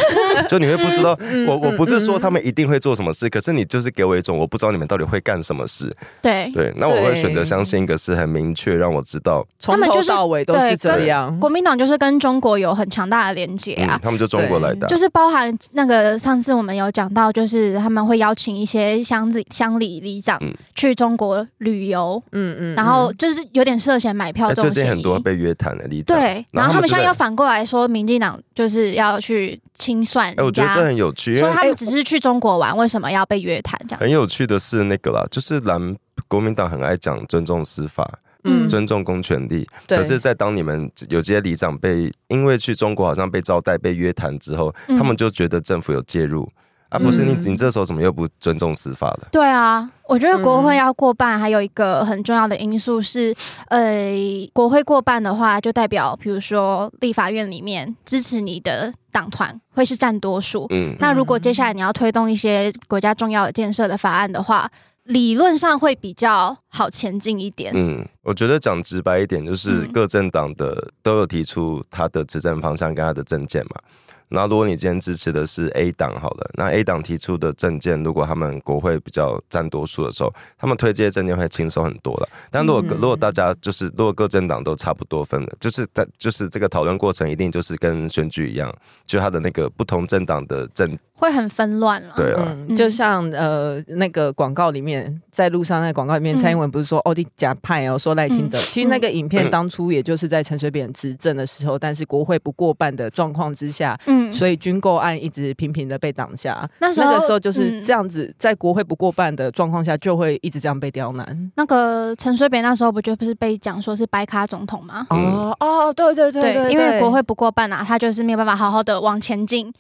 [0.48, 5.92] 就你会不知道，我我不是说他们一定会做什么事，可是你就是给我一种我不知道你们到底会干什么事。
[6.22, 11.40] 对对，那我会选择相信一个是很明确，让我知道从头到尾都是这样。
[11.40, 20.40] 国民党就是跟中国有很强大的连接啊，他们就中国来的，就是包含那个上次我们有讲到，就是他们会邀请一些乡里乡里里长
[20.76, 24.74] 去中国旅游，嗯嗯，然后就是有点涉嫌买票这种嫌疑。
[24.74, 30.31] 最近很多被约谈的里长，对，然后他们现在要反过来说，民进党就是要去清算。
[30.38, 33.80] 哎，我觉得这很有趣，因为他们只是去中国玩，为什么要被约谈？
[33.88, 35.96] 这样很有趣的是那个啦，就是蓝
[36.28, 39.67] 国民党很爱讲尊重司法，嗯，尊重公权力。
[39.88, 46.50] 可是，在当你们有些里长被因为去中国好像被招待被约谈之后，他们就觉得政府有介入。
[46.92, 49.30] 啊，不是你，你这时候怎么又不尊重司法了？
[49.32, 53.34] 对啊，我觉得国会要过半，还有一个很重要的因素是，
[53.70, 54.12] 呃，
[54.52, 60.68] 国会过半的话，就代表，比如说立法院里面支持你的党团会是占多数。
[60.70, 64.70] 嗯，那如果接下来你要推动一些国家重要的建设的法案的话，
[65.06, 67.72] 理论上会比较好前进一点。
[67.74, 73.82] 嗯，我觉得讲直白一点，就是各政党的都有提出他的执政方向跟他的政见嘛。
[74.32, 82.30] 那如果你今天支持的是 A 党好了，那 A 党提出的政见，如果他们国会比较占多数的时候，他们推这些政见会轻松很多了。
[82.50, 88.74] 但如果如果大家就是如果各政党都差不多分的，就是在就是这个讨论过程一定就是跟选举一样，
[89.06, 90.98] 就他的那个不同政党的政。
[91.22, 106.68] 会很纷乱了，对啊，嗯、就像呃那个广告里面，在路上那个广告里面，蔡英文不是说奥迪假派哦，说赖清德，其实那个影片当初也就是在陈水扁执政的时候，但是国会不过半的状况之下，嗯，所以军购案一直频频的被挡下。
[106.80, 111.52] 那时候那个时候就是这样子，在国会不过半的状况下，就会一直这样被刁难。
[111.56, 115.06] 那个陈水扁那时候不就不是被讲说是白卡总统吗？
[115.12, 119.72] 哦哦，对对对对，对，因为国会不过半啊，他就是没有办法好好的往前进。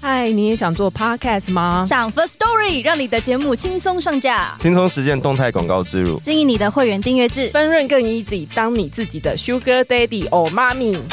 [0.00, 1.84] 嗨，你也想做 podcast 吗？
[1.88, 10.98] 上 First Story，让你的节目轻松上架，轻松实现动态广告植入，经营你的会员订阅制，分润更 easy，当你自己的 Sugar Daddy or Mommy。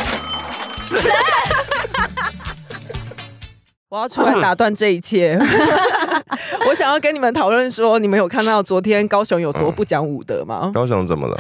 [3.90, 5.38] 我要出来打断这一切，
[6.68, 10.62] 我想要跟你们讨论说，你们有看到昨天高雄有多不讲武德吗？
[10.66, 11.38] 嗯、高雄怎么了？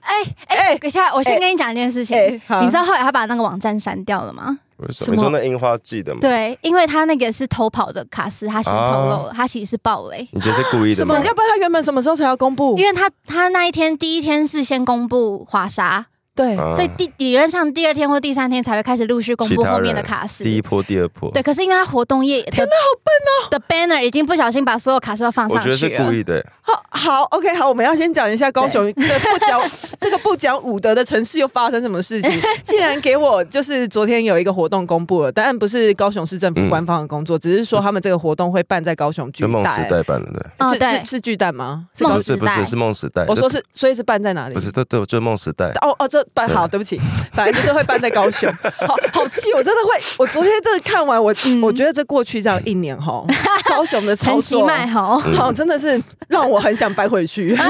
[0.00, 0.14] 哎
[0.46, 4.58] 哎、欸欸，等一下，我先跟你讲一件事情，欸欸、你知道后来他把那个网站删掉了吗？
[4.86, 5.14] 为什么？
[5.14, 6.20] 你说那樱花季的吗？
[6.20, 10.26] 对，因为他那个是偷跑的卡斯，他先透露了，啊、他其实是暴雷。
[10.32, 11.14] 你觉得是故意的吗？
[11.14, 11.26] 什么？
[11.26, 12.76] 要不然他原本什么时候才要公布？
[12.78, 16.06] 因为他他那一天第一天是先公布华沙。
[16.34, 20.42] 对，所以第理论上第二天或第三天才会开始陆续公布后面的卡司。
[20.42, 21.30] 第一波、第二波。
[21.30, 23.50] 对，可是因为他活动页，天哪，好笨哦！
[23.50, 25.74] 的 banner 已经不小心把所有卡司都放上去了。
[25.74, 26.44] 我觉得是故意的。
[26.60, 29.70] 好，好，OK，好，我们要先讲一下高雄这不讲
[30.00, 32.32] 这个不讲武德的城市又发生什么事情？
[32.64, 39.50] 竟然给我就是昨天有一个活动公布了，当然不是高雄市政府官方的工作，只是说他们这个活动会办在高雄巨蛋。
[39.50, 41.86] 梦时代办的，对，是是巨蛋吗？
[41.98, 43.24] 不是不是是梦时代。
[43.28, 44.54] 我说是，所以是办在哪里？
[44.54, 45.70] 不是，对对，就是梦时代。
[45.82, 47.00] 哦哦，这办好，对不起。
[47.32, 48.50] 反正就是会搬在高雄，
[48.86, 49.52] 好好气！
[49.54, 53.24] 我真的会，我昨天真的看完，我、嗯、我觉得这过去这样一年哈，
[53.68, 57.56] 高雄的超市卖好，好真的是让我很想搬回去。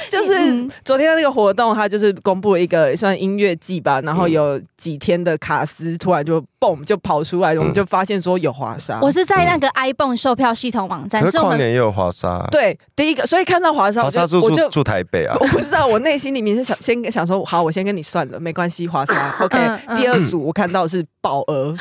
[0.10, 8.98] 就是昨天那个活动，他就是公布了一个算音乐季吧，然后有几天的卡司突然就蹦就跑出来，我们就发现说有华莎。
[9.00, 12.46] 我是在那个 ibon 售票系统网站，可是跨年也有华莎。
[12.50, 15.36] 对，第一个，所以看到华莎，华莎住我就住台北啊。
[15.40, 19.58] 我不知道，我内心里面是想先想说，好，我先跟你算了，没关系，华莎 OK。
[19.96, 21.76] 第二组我看到是宝儿，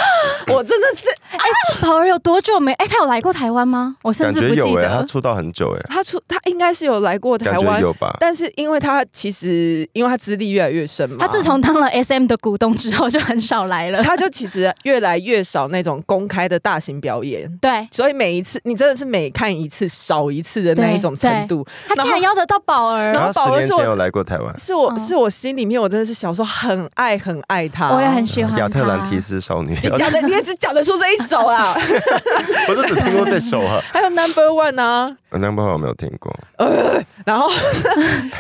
[0.48, 1.40] 我真的是哎，
[1.82, 2.74] 宝儿有多久没？
[2.74, 3.96] 哎，他有来过台湾吗？
[4.04, 4.90] 我甚至不记得。
[4.90, 8.09] 他出道很久哎，他出他应该是有来过台湾，有吧？
[8.20, 14.02] 但是因为他其实，因为他资历越来越深嘛，他自从当了 SM 的股东之后，就很少来了。
[14.04, 17.50] 他就其实越来越少那种公开的大型表演。
[17.62, 21.66] 对，所以每一次你真的是每看一次少一次的那一种程度。
[21.88, 29.78] 他竟然邀得到宝儿，然后宝儿是我有来过台湾，是我是我心里面我真的是小时候很爱很爱他，我也很喜欢亚特兰提斯少女。
[29.84, 31.76] 你讲的你也只讲得出这一首啊？
[32.68, 33.80] 我都只听过这首啊。
[33.92, 36.34] 还有 Number One 啊，Number 我没有听过。
[36.58, 37.50] 呃，然后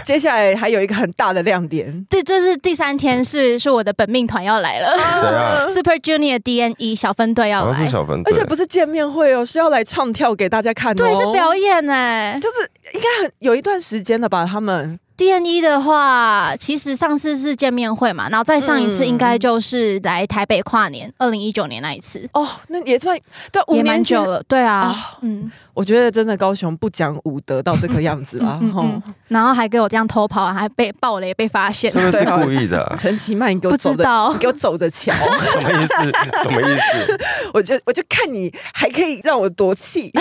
[0.03, 5.67] 接下来还有一个很大的亮点，对，就是第三天是是我的本命团要来了，谁啊？
[5.69, 14.45] Super Junior DNE 小分队要来，是小分队，而且不是见面会哦，是要来唱跳给大家看的，对，是表演哎，就是应该很有一段时间了吧？
[14.45, 22.25] 他们 DNE 的话，其实上次是见面会嘛，然后再上一次应该就是来台北跨年，二零一九年那一次。
[22.31, 23.19] 哦，那也算
[23.51, 25.51] 对，五年久了，对啊，哦、嗯。
[25.73, 32.95] 我觉得真的高雄不讲武德到这个样子啦，嗯嗯嗯嗯、然后还给我这样偷跑，还被爆雷被发现，是不是故意的、啊？
[32.99, 35.93] 陈其曼，你给我走的，你给我走着瞧，什么意思？
[36.43, 37.17] 什么意思？
[37.53, 40.11] 我就我就看你还可以让我夺气，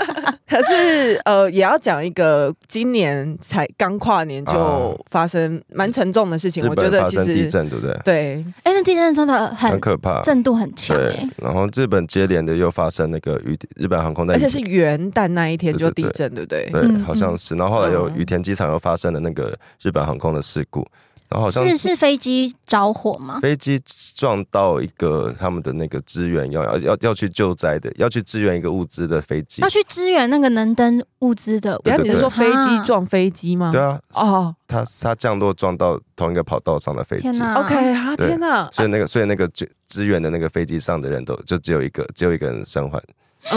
[0.48, 8.00] 可是呃，也要讲一个今年才刚跨年就发生蛮沉重的事情，我觉得其实地震对不对？
[8.04, 10.96] 对，哎，那地震真的很很可怕，震度很强。
[10.96, 16.68] 对，然后日本接连的又发生那个雨日本航空的，而且是元旦那一天就地震，对不对？
[16.70, 17.54] 对，好像是。
[17.54, 20.86] 然后后来有羽田机场又发生了那个日本航空的事故，
[21.32, 23.40] 然后好像是是飞机着火吗？
[23.40, 23.80] 飞机
[24.14, 31.78] 撞到一个他们的那个支援要要要要去救灾的，要去支援一个物资的飞机，要去支援那个能登物资的。
[31.78, 33.70] 对，你是说飞机撞飞机吗？
[33.72, 37.22] 对啊，哦，他他降落撞到同一个跑道上的飞机。
[37.22, 38.68] 天哪！OK 啊，天哪！
[38.70, 43.02] 所以那个所以那个支支援的那个飞机上的人都就只有一个只有一个人生还。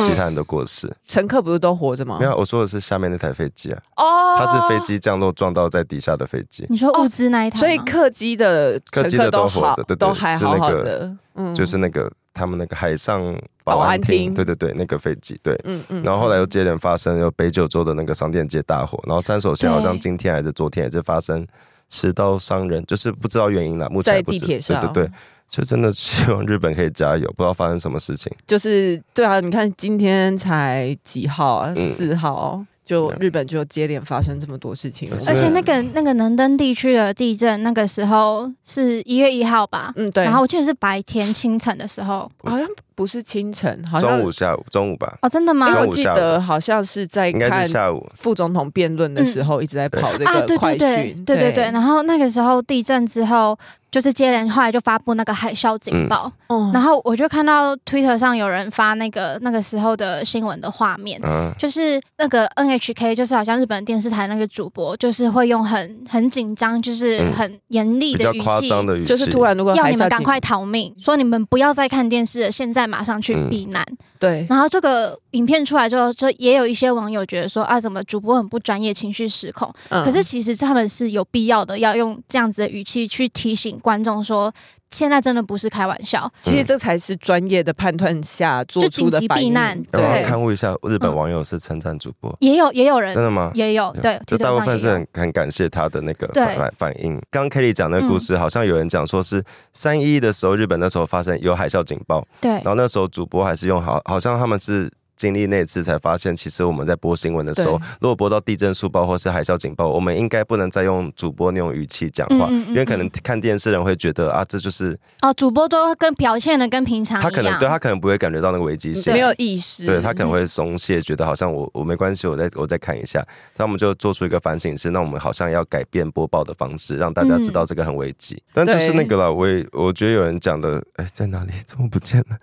[0.03, 2.17] 其他人都过世，乘客不是都活着吗？
[2.19, 3.81] 没有，我说的是下面那台飞机啊。
[3.97, 6.65] 哦，它是飞机降落撞到在底下的飞机。
[6.69, 11.15] 你说物资那一台，所以客机的乘客都活着，对对，都还好好的。
[11.35, 13.21] 嗯，就是那个他们那个海上
[13.63, 16.03] 保安厅，对对对，那个飞机，对，嗯嗯。
[16.03, 21.45] 然后后来又接连发生，有北九州的那个商店街大火，然后三手线好像今天还是昨天也是发生
[21.89, 25.11] 持刀伤人，就是不知道原因了，目前在地铁上，对对对。
[25.55, 28.29] 就真的希望日本可以加油，不知道发生什么事情。
[28.45, 31.73] 就是对啊，你看今天才几号啊？
[31.73, 35.15] 四、嗯、号，就日本就接连发生这么多事情了。
[35.29, 39.93] 而且那个那个能登地区的地震，那个时候是一月一号吧？
[39.95, 40.25] 嗯，对。
[40.25, 42.67] 然后我记得是白天清晨的时候，好像。
[42.95, 45.17] 不是清晨，好像中午、下午、中午吧？
[45.21, 45.67] 哦，真的吗？
[45.69, 51.23] 因为我记得好像是在看下午副总统辩论的时候，一直在跑这个快讯。
[51.25, 53.57] 对对对，然后那个时候地震之后，
[53.91, 56.31] 就是接连后来就发布那个海啸警报。
[56.71, 61.19] 然后我就看到 Twitter 上有人发那个那个时候的新闻的画面，
[61.57, 72.84] 就是那个 NHK，就是好像日本电视台那个主播，就是会用很很紧张，就是很严厉的语气，就是突然如果要你们赶快逃命，说你们不要再看电视了，现在。
[72.87, 74.45] 马上去避难，嗯、对。
[74.49, 79.71] 然后这个影片出来之后，就也有一些网友觉得说啊，怎么主播很不专业，情绪失控。
[79.89, 84.53] 嗯、可是其实他们是有必要的，要用这样子的语气去提醒观众说。
[84.91, 89.77] 现在真的不是开玩笑，其实这才是专业的判断下做出的避难。
[89.91, 93.51] 对，看护一下，日本网友是称赞主播，也有也有人真的吗？
[93.55, 97.21] 也有对，就大部分是很很感谢他的那个反反应。
[97.29, 104.91] 刚 Kelly 讲那个故事，好像有人讲说是三一的时候，日本那时候发生有海啸警报，对，然后那时候主播还是用好，好像他们是。
[105.17, 123.25] 经历那次才发现，其实我们在播新闻的时候，如果播到地震速报或是海啸警报，我们应该不能再用主播那种语气讲话，因为可能看电视人会觉得啊，这就是哦，主播都跟表现的跟平常他可能对他可能不会感觉到那个危机性，没有意识，对他可能会松懈，觉得好像我我没关系，我再我再看一下，
[123.55, 128.43] 那我们就做出一个反省是，那我们好像要改变播报的方式，让大家知道这个很危机。
[128.51, 131.53] 但就是那个了，我也我觉得有人讲的，哎，在哪里？
[131.65, 132.35] 怎么不见了？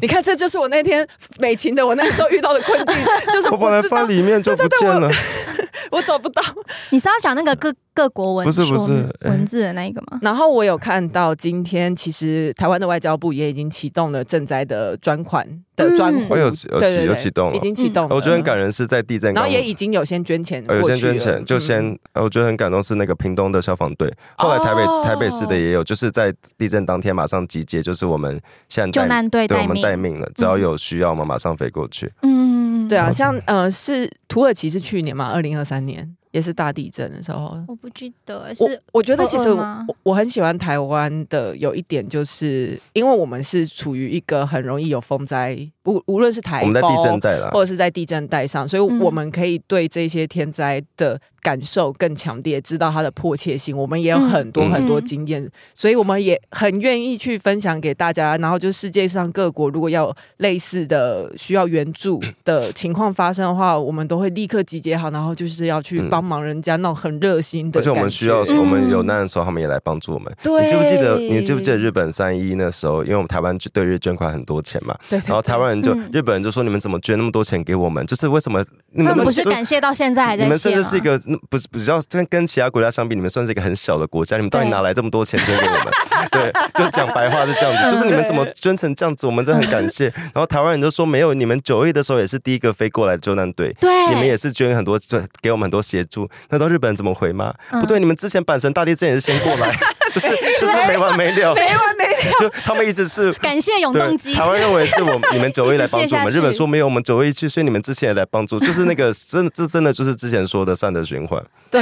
[0.00, 1.06] 你看，这就是我那天
[1.38, 2.96] 美琴的，我那时候遇到的困境，
[3.32, 5.10] 就是我本来放里面就不见了，
[5.90, 6.42] 我找不到。
[6.90, 10.18] 你是要讲那个各各国文不是不是文字的那一个吗？
[10.22, 16.68] 然后我有看到今天，其实台湾的外交部也已经启动了赈灾的专款的专户，有有启
[17.04, 18.14] 有启动了，已经启动了。
[18.14, 21.98] 我觉得很感人，是在地震，然后也已经有先捐钱，有先捐钱，就先。
[22.14, 29.80] 我觉得很感动，是那个屏东的消防队，后来台北台北市的也有，就是在地震当天马上集结，就是我们现在救难队我们。
[29.80, 32.12] 待命了，只要有需要，我们马上飞过去。
[32.22, 36.14] 嗯，对啊，像呃，是土耳其是去年嘛，二零二三年。
[36.30, 38.54] 也是大地震的时候，我不记得。
[38.54, 53.76] 是我我觉得其实我我很喜欢台湾的有一点，就是因为我们是处于一个很容易有风灾，无无论是台风，我们在地震带啦，或者是在地震带上，所以我们可以对这些天灾的感受更强烈，知道它的迫切性。
[53.76, 58.36] 我们也有很多很多经验，所以我们也很愿意去分享给大家。
[58.38, 66.20] 然后就世界上各国如果要有类似的需要援助的情况发生的话，我们都会立刻集结好，然后就是要去帮。
[66.30, 70.32] 忙人家那种很热心的，而且我们需要，我们有难的时候，他们也来帮助我们。
[70.44, 71.18] 你记不记得？
[71.18, 73.02] 你记不记得日本三一那时候？
[73.02, 78.06] 因为我们台湾对日捐款很多钱嘛，然后台湾人就日本人就说：“你们怎么捐那么多钱给我们？
[78.06, 80.44] 就是为什么你们不是感谢到现在还在谢？
[80.44, 84.36] 你们甚至是一个不是比较跟跟其他国家相比，你们算是一个很小的国家。
[84.36, 85.84] 你们到底哪来这么多钱捐给我们？
[86.30, 90.04] 对，就讲白话是这样子，就是你们怎么捐成这样子，我们真的很感谢。
[90.16, 94.98] 然后台湾人都说没有，你们九月的时候也是第一个飞过来救难队，对，你们也是捐很多，
[95.42, 96.28] 给我们很多协助。
[96.50, 97.54] 那到日本人怎么回吗？
[97.70, 99.74] 不对，你们之前阪神大地震也是先过来，
[100.12, 100.28] 就是
[100.60, 102.09] 就是没完没了，没完没了。
[102.40, 111.42] 就他们一直是 感谢永动机，台湾认为是我你们九二一来帮助我们，日本说没有，我们九二一去，所以你们之前也来帮助， 就是那个真这真的就是之前说的善的循环。
[111.70, 111.80] 对，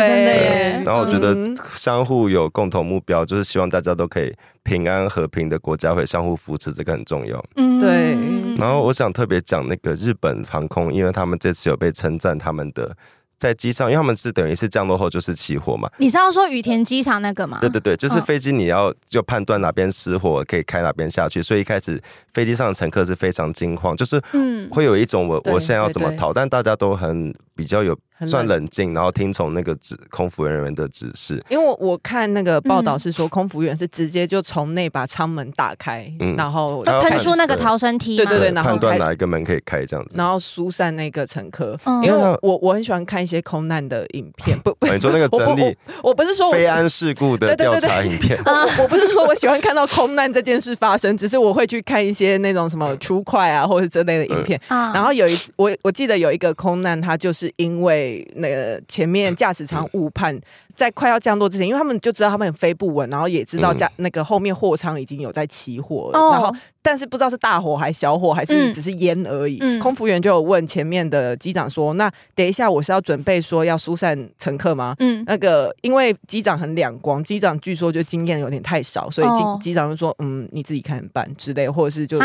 [0.85, 1.35] 然后我觉得
[1.75, 7.43] 相互有共同目标，就是希望大家都可以平安和平的国家会相互扶持，这个很重要。
[7.57, 8.17] 嗯，对。
[8.59, 12.95] 然后我想特别讲那个日本航空，因为他们这次有被称赞他们的。
[13.39, 15.89] 在机上，因为他们是等于是降落后就是起火嘛。
[15.99, 17.59] 你是要说羽田机场那个吗？
[17.61, 21.41] 对对对，就是飞机你要就判断哪边失火，可以开哪边下去。
[21.41, 22.01] 所以一开始
[22.33, 27.97] 飞机上的乘客是非常惊慌，就是嗯，会有一种我我现在要怎么逃，但大家都很比较有。
[28.27, 28.69] 算冷。
[28.69, 31.43] 静，然后听从那个指空服人员的指示。
[31.49, 38.17] 因为我我看那个报道是说，空服员是直接就从内把舱门打开，嗯、然后喷出那个逃生梯。
[38.17, 41.79] 对对对，然后判断哪一个门可以开这样子，然后疏散那个乘客。
[41.85, 54.61] 嗯、因为我我我很喜欢看一些空难的影片，不不，你说那个整理我，我不是说飞安事故的调查影片，我我不是说我喜欢看到空难这件事发生，只是我会去看一些那种什么 True Crime 啊，或者之类的影片。
[54.69, 58.79] 嗯、然后有一我我记得有一个空难，它就是因为那个。
[58.89, 60.39] 前面驾驶舱误判，
[60.79, 69.59] 在快要降落之前，因为他们就知道他们飞不稳，然后也知道驾那个后面货舱已经有在起火了，然后但是不知道是大火还是小火，还是只是烟而已。
[69.81, 82.21] 空服员就有问前面的机长说：“那等一下我是要准备说要疏散乘客吗？”嗯，那个因为机长很两光，机长据说就经验有点太少，所以机机长就说：“嗯，你自己看办之类，或者是就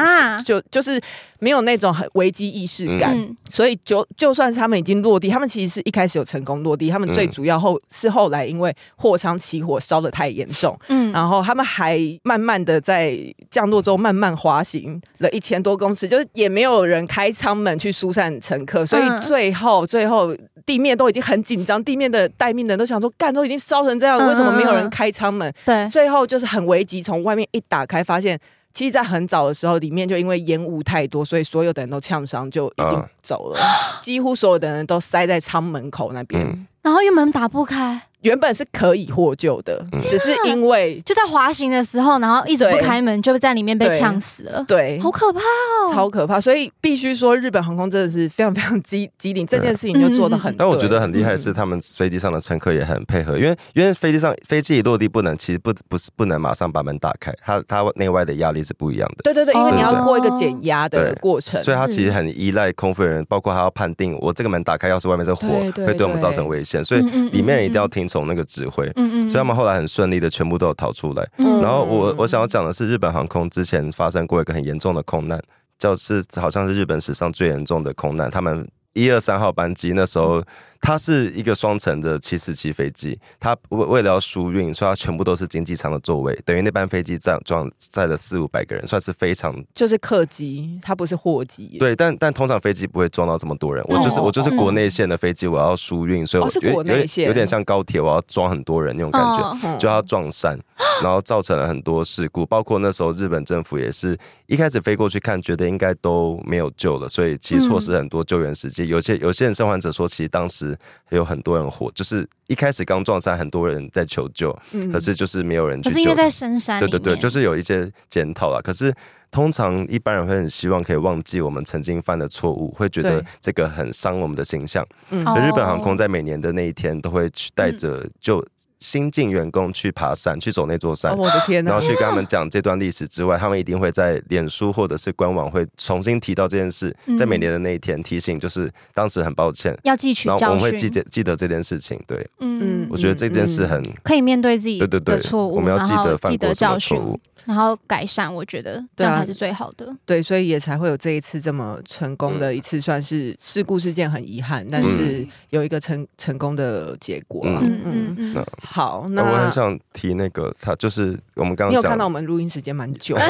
[0.45, 1.01] 就就是
[1.39, 3.17] 没有那种很危机意识感。”
[3.49, 6.53] 所以就就算是他们已经落地，他们其实是一开始有成功。
[6.63, 13.17] 落地，他们最主要后是后来因为货舱起火烧的太严重，嗯，然后他们还慢慢的在
[13.49, 20.35] 降落之后慢慢滑行了一千多公尺，就是也没有人开舱门去疏散乘客，所以最后最后
[20.65, 25.53] 地面都已经很紧张，地面的待命的人都想说，干都已经烧成这样，为什么没有人开舱门？
[25.65, 28.39] 对，最后就是很危急，从外面一打开，发现
[28.73, 33.59] 其实，在很早的时候，里面就因为烟雾太多，所以所有的人都呛伤，就已经走了，
[34.01, 36.41] 几乎所有的人都塞在舱门口那边。
[36.41, 38.01] 嗯然后又门打不开。
[38.23, 44.65] 原本是可以获救的，只是因为就在滑行的时候，然后一直不开门，就在里面被呛死了。
[44.67, 46.39] 对，好可怕哦，超可怕。
[46.39, 50.53] 所以必须说，日本航空真的是非常非常机机灵，这件事情就做的很。
[50.57, 59.23] 但我觉得很厉害是，他们飞机上的乘客也很配合，因为因为飞机上飞机一落地不能，其实不不是不能马上把门打开，它它内外的压力是不一样的。
[59.23, 65.47] 对对对，因为你要过一个减压的过程，所以它其实很依赖空服员，包括他要判定我这个门打开，要是外面是火，
[65.85, 67.01] 会对我们造成危险，所以
[67.31, 68.85] 里面人一定要听从那个指挥。
[68.95, 71.27] 嗯嗯，所以他们后来很顺利的全部都有逃出来。
[71.37, 75.41] 嗯，然后我我想要讲的是，日本航空之前发生过一个很严重的空难，
[75.79, 78.29] 就是好像是日本史上最严重的空难。
[78.29, 80.43] 他们一二三号班机那时候。
[80.85, 91.77] 它是一个双层的七四七飞机，它为为了要疏运，所以它全部都是经济舱的座位，等于那班飞机载装载了四五百个人，算是非常就是客机，它不是货机。
[91.79, 93.81] 对，但但通常飞机不会装到这么多人。
[93.85, 100.59] 哦、我就是我就是国内线的飞机，我要疏运，所以我觉得有点有点像高铁，我要装很多人那种感觉，哦、就要撞山，
[101.01, 102.45] 然后造成了很多事故。
[102.45, 104.17] 包括那时候日本政府也是
[104.47, 108.85] 一开始飞过去看，觉得应该都没有救了，所以其实错失很多救援时机。
[108.89, 110.72] 有些有些人生还者说，其实当时。
[111.09, 115.89] 有很多人活，就是一开始刚撞山，很多人在求救，嗯、可是就是没有人去救。
[115.89, 118.61] 可是因为在深山，对对对，就是有一些检讨了。
[118.61, 118.93] 可是
[119.31, 124.85] 通常一般人会很希望可以忘记我们曾经犯的错误，会觉得这个很伤我们的形象。
[125.09, 128.45] 嗯日本航空在每年的那一天都会去带着就。
[128.83, 131.71] 嗯新进员工去爬山，去走那座山，我的天哪！
[131.71, 141.97] 然后去跟他们讲这段历史之外，他们一定会在脸书或者是官网会重新提到这件事，在每年的那一天提醒，就是当时很抱歉，要记取教训，然后我们会记得记得这件事情。
[142.05, 147.17] 对，嗯，我觉得这件事很可以面对自己的错误，我们要记得犯过什么错误。
[147.45, 149.85] 然后改善，我觉得这样才是最好的。
[149.85, 157.43] 对，啊、对，所以也才会有这一次这么成功的一次，算是事故事件，很遗憾，嗯、但是有一个成成功的结果。
[157.45, 158.45] 嗯嗯嗯。
[158.61, 163.29] 好，那我很想提那个，他就是我们刚刚你有看到我们录音时间蛮久 的。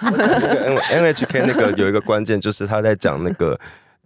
[0.00, 3.58] 那个 N NHK 那个有一个关键，就是他在讲那个。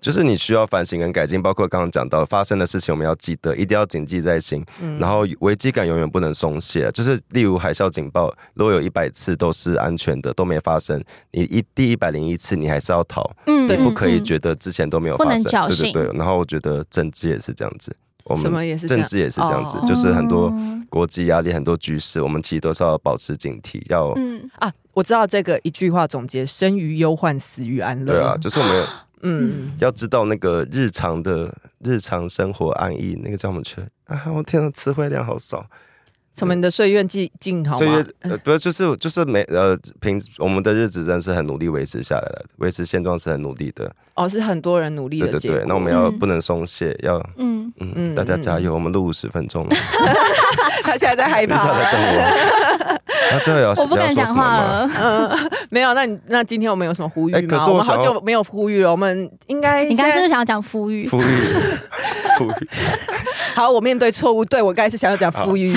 [0.06, 4.64] 就是你需要反省跟改进，包括刚刚讲到发生的事情，我们要记得，一定要谨记在心。
[4.80, 11.02] 嗯、然后危机感永远不能松懈，就是例如海啸警报，如果有一百次都是安全的，都没发生，
[11.32, 16.16] 你一第一百零一次你还是要逃，嗯，你不可以觉得之前都没有发生，对对对。
[16.16, 17.96] 然后我觉得政治也是这样子。
[18.26, 18.42] 我们
[18.78, 20.52] 政治也是这样子，就是很多
[20.88, 23.80] 国际压力、很多局势，我们其实都是要保持警惕。
[23.88, 28.12] 要嗯啊，我知道这个一句话总结：生于忧患，死于安乐。
[28.12, 28.84] 对啊，就是我们
[29.22, 34.24] 嗯，要知道那个日常的日常生活安逸，那个叫什么去啊？
[34.32, 35.68] 我天呐，词汇量好少。
[36.36, 36.54] 什么？
[36.54, 37.78] 你的岁月静静好吗？
[37.78, 43.90] 岁月呃，不是，就是就是每呃平我们的日子真的是很努力维持下来的，维持现状是很努力的。
[44.14, 45.28] 哦，是很多人努力的。
[45.28, 49.70] 对对对，那我们要不能松懈，要嗯嗯，大家加油，我们录五十分钟了。
[50.82, 52.98] 他现在在害怕，在等我。
[53.30, 54.88] 他最后要我不敢讲话了。
[55.00, 55.92] 嗯，没有。
[55.94, 57.66] 那你那今天我们有什么呼吁吗？
[57.66, 58.90] 我们好久没有呼吁了。
[58.90, 61.08] 我们应该你刚是不是想要讲呼吁？
[61.08, 61.24] 呼吁，
[62.38, 62.68] 呼吁。
[63.56, 65.74] 好，我面对错误，对我刚才是想要讲呼吁。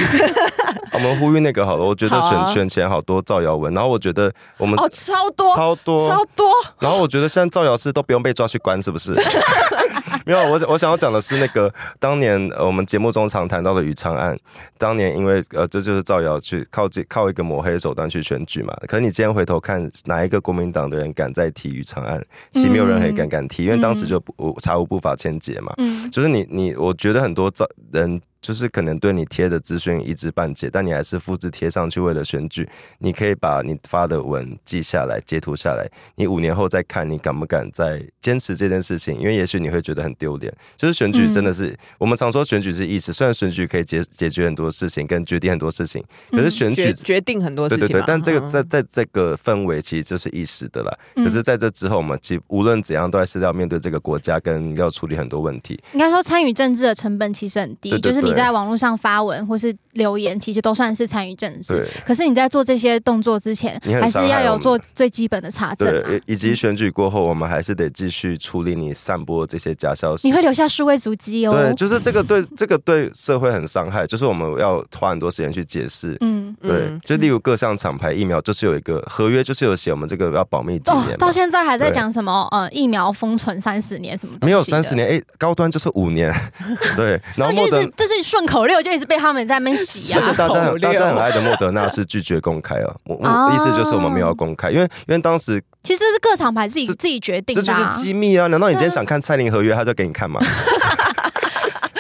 [0.92, 9.16] 我们呼吁那个好了，我觉得选选前好多造谣文，然后我觉得我们哦超多超多超多，然后我觉得现在造谣师都不用被抓去关，是不是？
[10.30, 14.38] 没有，我我想要讲的是那个当年我们节目中常谈到的余昌案，
[14.78, 22.24] 当年因为呃这就是造谣去靠这靠一个抹黑手段去选举嘛，可是你今天回头看哪一个国民党的人敢再提余昌案？
[22.52, 28.22] 其实没有人还敢敢提，因为当时就不查无不法牵结嘛，嗯，就是你你我觉得很多造人。
[28.50, 32.68] 就是可能对你贴的资讯一知半解，但你还是复制贴上去为了选举。
[32.98, 39.16] 你可以把你发的文记下来、截图下来，你五年后再看，你敢不敢再坚持这件事情？
[39.20, 40.52] 因为也许你会觉得很丢脸。
[40.76, 47.86] 就是选举真的是，嗯、我们常说选举是意识，虽然选举可以解解决很多事情，跟决定很多事情，可是选举、嗯、决，决定很多事情。
[47.86, 50.98] 对对对，但这个在在这个氛围其实就是意识的啦。
[51.16, 55.80] 嗯、可是在这之后，我们其无论怎样，都还是要面对这个国家，跟要处理很多问题。
[55.94, 61.88] 应该说，参与政治的成本其实很低，对对对，就是你在网络上发文或是留言，其实都算是参与政治。
[62.04, 66.02] 可是你在做这些动作之前，还是要有做最基本的查证、啊。
[66.08, 70.28] 对，以及选举过后，我们还是得继续处理你散播这些假消息。
[70.28, 71.54] 你会留下数位足迹哦。
[71.54, 76.18] 对，就是这个对这个对社会很伤害，就是我们要花很多时间去解释。
[76.22, 81.18] 嗯，对，就例如各项厂牌疫苗，就是有一个合约，就是有写我们这个要保密几年、哦。
[81.20, 82.48] 到现在还在讲什么？
[82.52, 84.38] 呃，疫苗封存三十年什么？
[84.42, 86.34] 没有三十年，哎，高端就是五年。
[86.96, 89.76] 对， 然后就是这是顺口溜，就一直被他们在那边
[90.14, 98.48] 而且大家大家很爱的莫德纳是拒绝公开啊，我我意思就是我们没有要公开，因为因为当时其实是各厂牌自己自己决定的，这就是机密啊！
[98.48, 100.40] 难道你今天想看蔡林合约，他就给你看吗？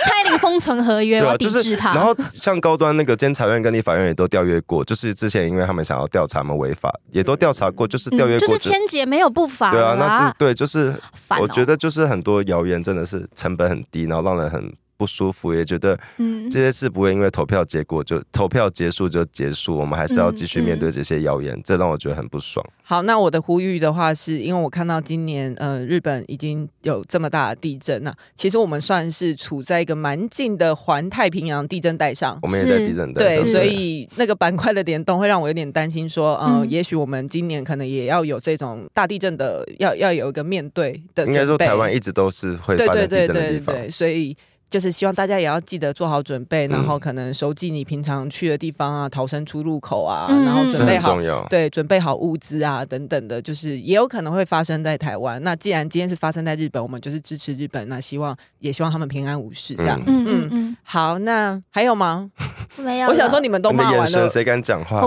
[0.06, 1.94] 蔡林封存合约，我抵制他。
[1.94, 9.72] 然后像高端那个监察院跟立法院也都调阅过，就是之前因为他们想要调查嘛违法，也都调查过，就是调阅过，就是签结没有不法。
[9.72, 10.94] 对啊，那这对就是
[11.40, 14.72] 我觉得就是很多谣言真的是成本很低，然后让人很。
[15.00, 22.66] 不舒服，也觉得嗯这些事不会因为投票结果就投票结束就结束，我们还是要继续面对这些谣言，嗯嗯、这让我觉得很不爽。
[22.84, 41.26] 好，那我的呼吁的话，是因为我看到今年呃日本已经有这么大的地震，那其实我们算是处在一个蛮近的环太平洋地震带上，我们也在地震带对，所以那个板块的联动会让我有点担心说，说、呃、嗯，也许我们今年可能也要有这种大地震的，要要有一个面对的。
[41.26, 44.36] 应该说台湾一直都是会发生地震的地方，对对对对对，所以。
[44.70, 51.18] 就是希望大家也要记得做好准备，然后可能熟记你平常去的地方啊，逃生出入口啊，然后准备好，
[51.50, 55.42] 对，准备好物资啊等等的，就是也有可能会发生在台湾。
[55.44, 60.00] 那既然今天是发生在日本，我们就是支持日本，那希望也希望他们平安无事，这样。
[60.06, 60.78] 嗯嗯嗯。
[60.84, 62.30] 好，那还有吗？
[62.76, 63.10] 没有。
[63.10, 65.02] 我想说你们都骂完了，谁敢讲话？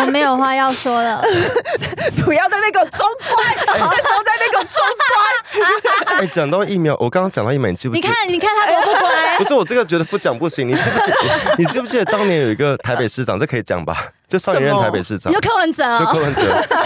[0.00, 1.22] 我没有话要说了。
[2.24, 6.18] 不要在那个装乖，这时候在那个中关。
[6.18, 7.94] 哎，讲到疫苗，我刚刚讲到疫苗，你记不？
[7.94, 8.87] 你看，你看他。
[8.92, 11.54] 不，不是我这个觉得不讲不行，你记不记得？
[11.58, 14.12] 你记不记得当年有一个台北市长，这可以讲吧？
[14.26, 16.42] 就上一任台北市长，就柯文哲，就柯文哲，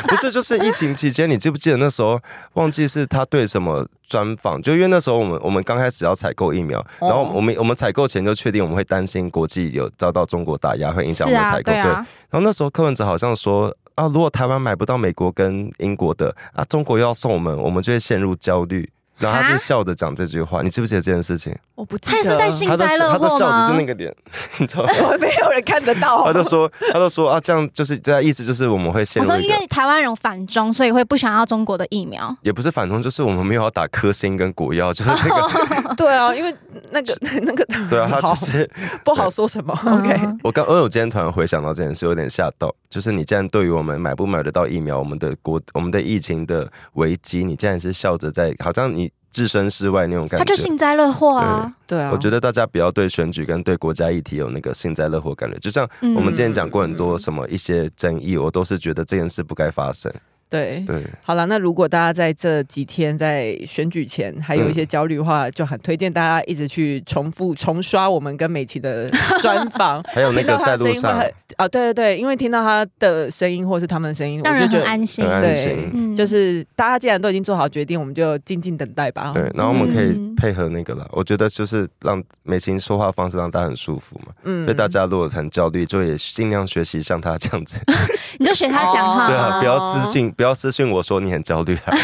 [0.07, 2.21] 不是就是疫情期间，你记不记得那时候
[2.55, 4.63] 忘记是他对什么专访？
[4.63, 11.73] 就因为那时候我们我们刚开始要采购疫苗，然后我们我们采购前就确定我们会担心国际有遭到中国打压，会影响我们采购。
[11.73, 18.89] 对，然后那时候柯文哲好像说啊，如果台湾买不到美国跟英国的啊，中国又要送我们，我们就会陷入焦虑。
[19.23, 21.55] 然后他是笑着讲这句话，你记不记得这件事情？
[21.75, 22.17] 我不记得。
[22.17, 23.19] 他是在幸灾乐祸吗？
[23.19, 24.15] 他的笑着是那个脸，
[24.59, 24.91] 你知道吗？
[25.21, 26.25] 没有人看得到。
[26.25, 29.29] 他就说，他就说啊，这样就是这样意思，就是我们会陷入。
[29.29, 32.37] 我说，因为台湾人反中，所以会不想要中国的疫苗。
[32.43, 35.95] 也不是反中，就是我们没有要打科兴跟国药，就是那个。
[35.97, 36.55] 对啊，因为
[36.91, 37.65] 那个 那个。
[37.89, 38.69] 对啊，他就是
[39.05, 39.73] 不好说什么。
[39.85, 42.75] OK，我刚我有今天突然回想到这件事，有点吓到。
[42.91, 49.12] 就是你竟然对于我们买不买得到疫苗，我们的国我们的疫情的危机，你竟然是笑着在，好像你。
[49.33, 51.73] 置身事外那种感觉，他就幸灾乐祸啊。
[51.87, 55.59] 对啊，我觉得大家不要对选举跟对国家议题有那个幸灾乐祸感觉。
[55.59, 60.13] 就像我们之前讲过很多什么一些争议，我都是觉得这件事不该发生。
[60.53, 71.19] 对对，好了，那如果大家在这几天在选举前还有一些焦虑的话，嗯、就很推荐大家一直去重复重刷我们跟美琪的专访， 还有那个在路上
[71.57, 75.25] 啊，对对对，因为听到他的声音或是他们的声音，让人很安心。
[75.41, 79.31] 对，嗯、就是大家既然都已经做好决定，我们就静静等待吧。
[79.33, 81.05] 对，然后我们可以配合那个了。
[81.05, 84.33] 嗯、我觉得就是让美琪说话方式让大家很舒服嘛。
[84.45, 87.81] 嗯，所以大家如果很焦虑，就也尽量学习像他这样子。
[88.39, 90.31] 你就学他讲话， 对啊，不要自信。
[90.43, 91.95] 不要私信我说你很焦虑啊！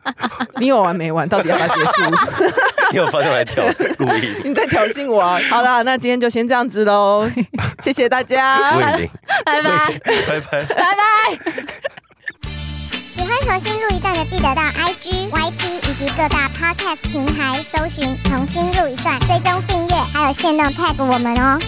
[0.56, 1.28] 你有完没完？
[1.28, 1.90] 到底要不要结束？
[2.90, 3.62] 你有发现我在挑
[3.98, 4.32] 故意？
[4.48, 5.38] 你在挑衅我啊？
[5.50, 7.28] 好啦，那今天就先这样子喽，
[7.82, 9.10] 谢谢大家，拜拜，
[9.44, 11.52] 拜拜，拜拜，拜拜。
[13.14, 21.58] 喜欢重新录一段的，记得到 IG、YT 以及各大 Podcast 平台搜寻“重新录一段”，追踪订阅，还有限动 tag 我们哦。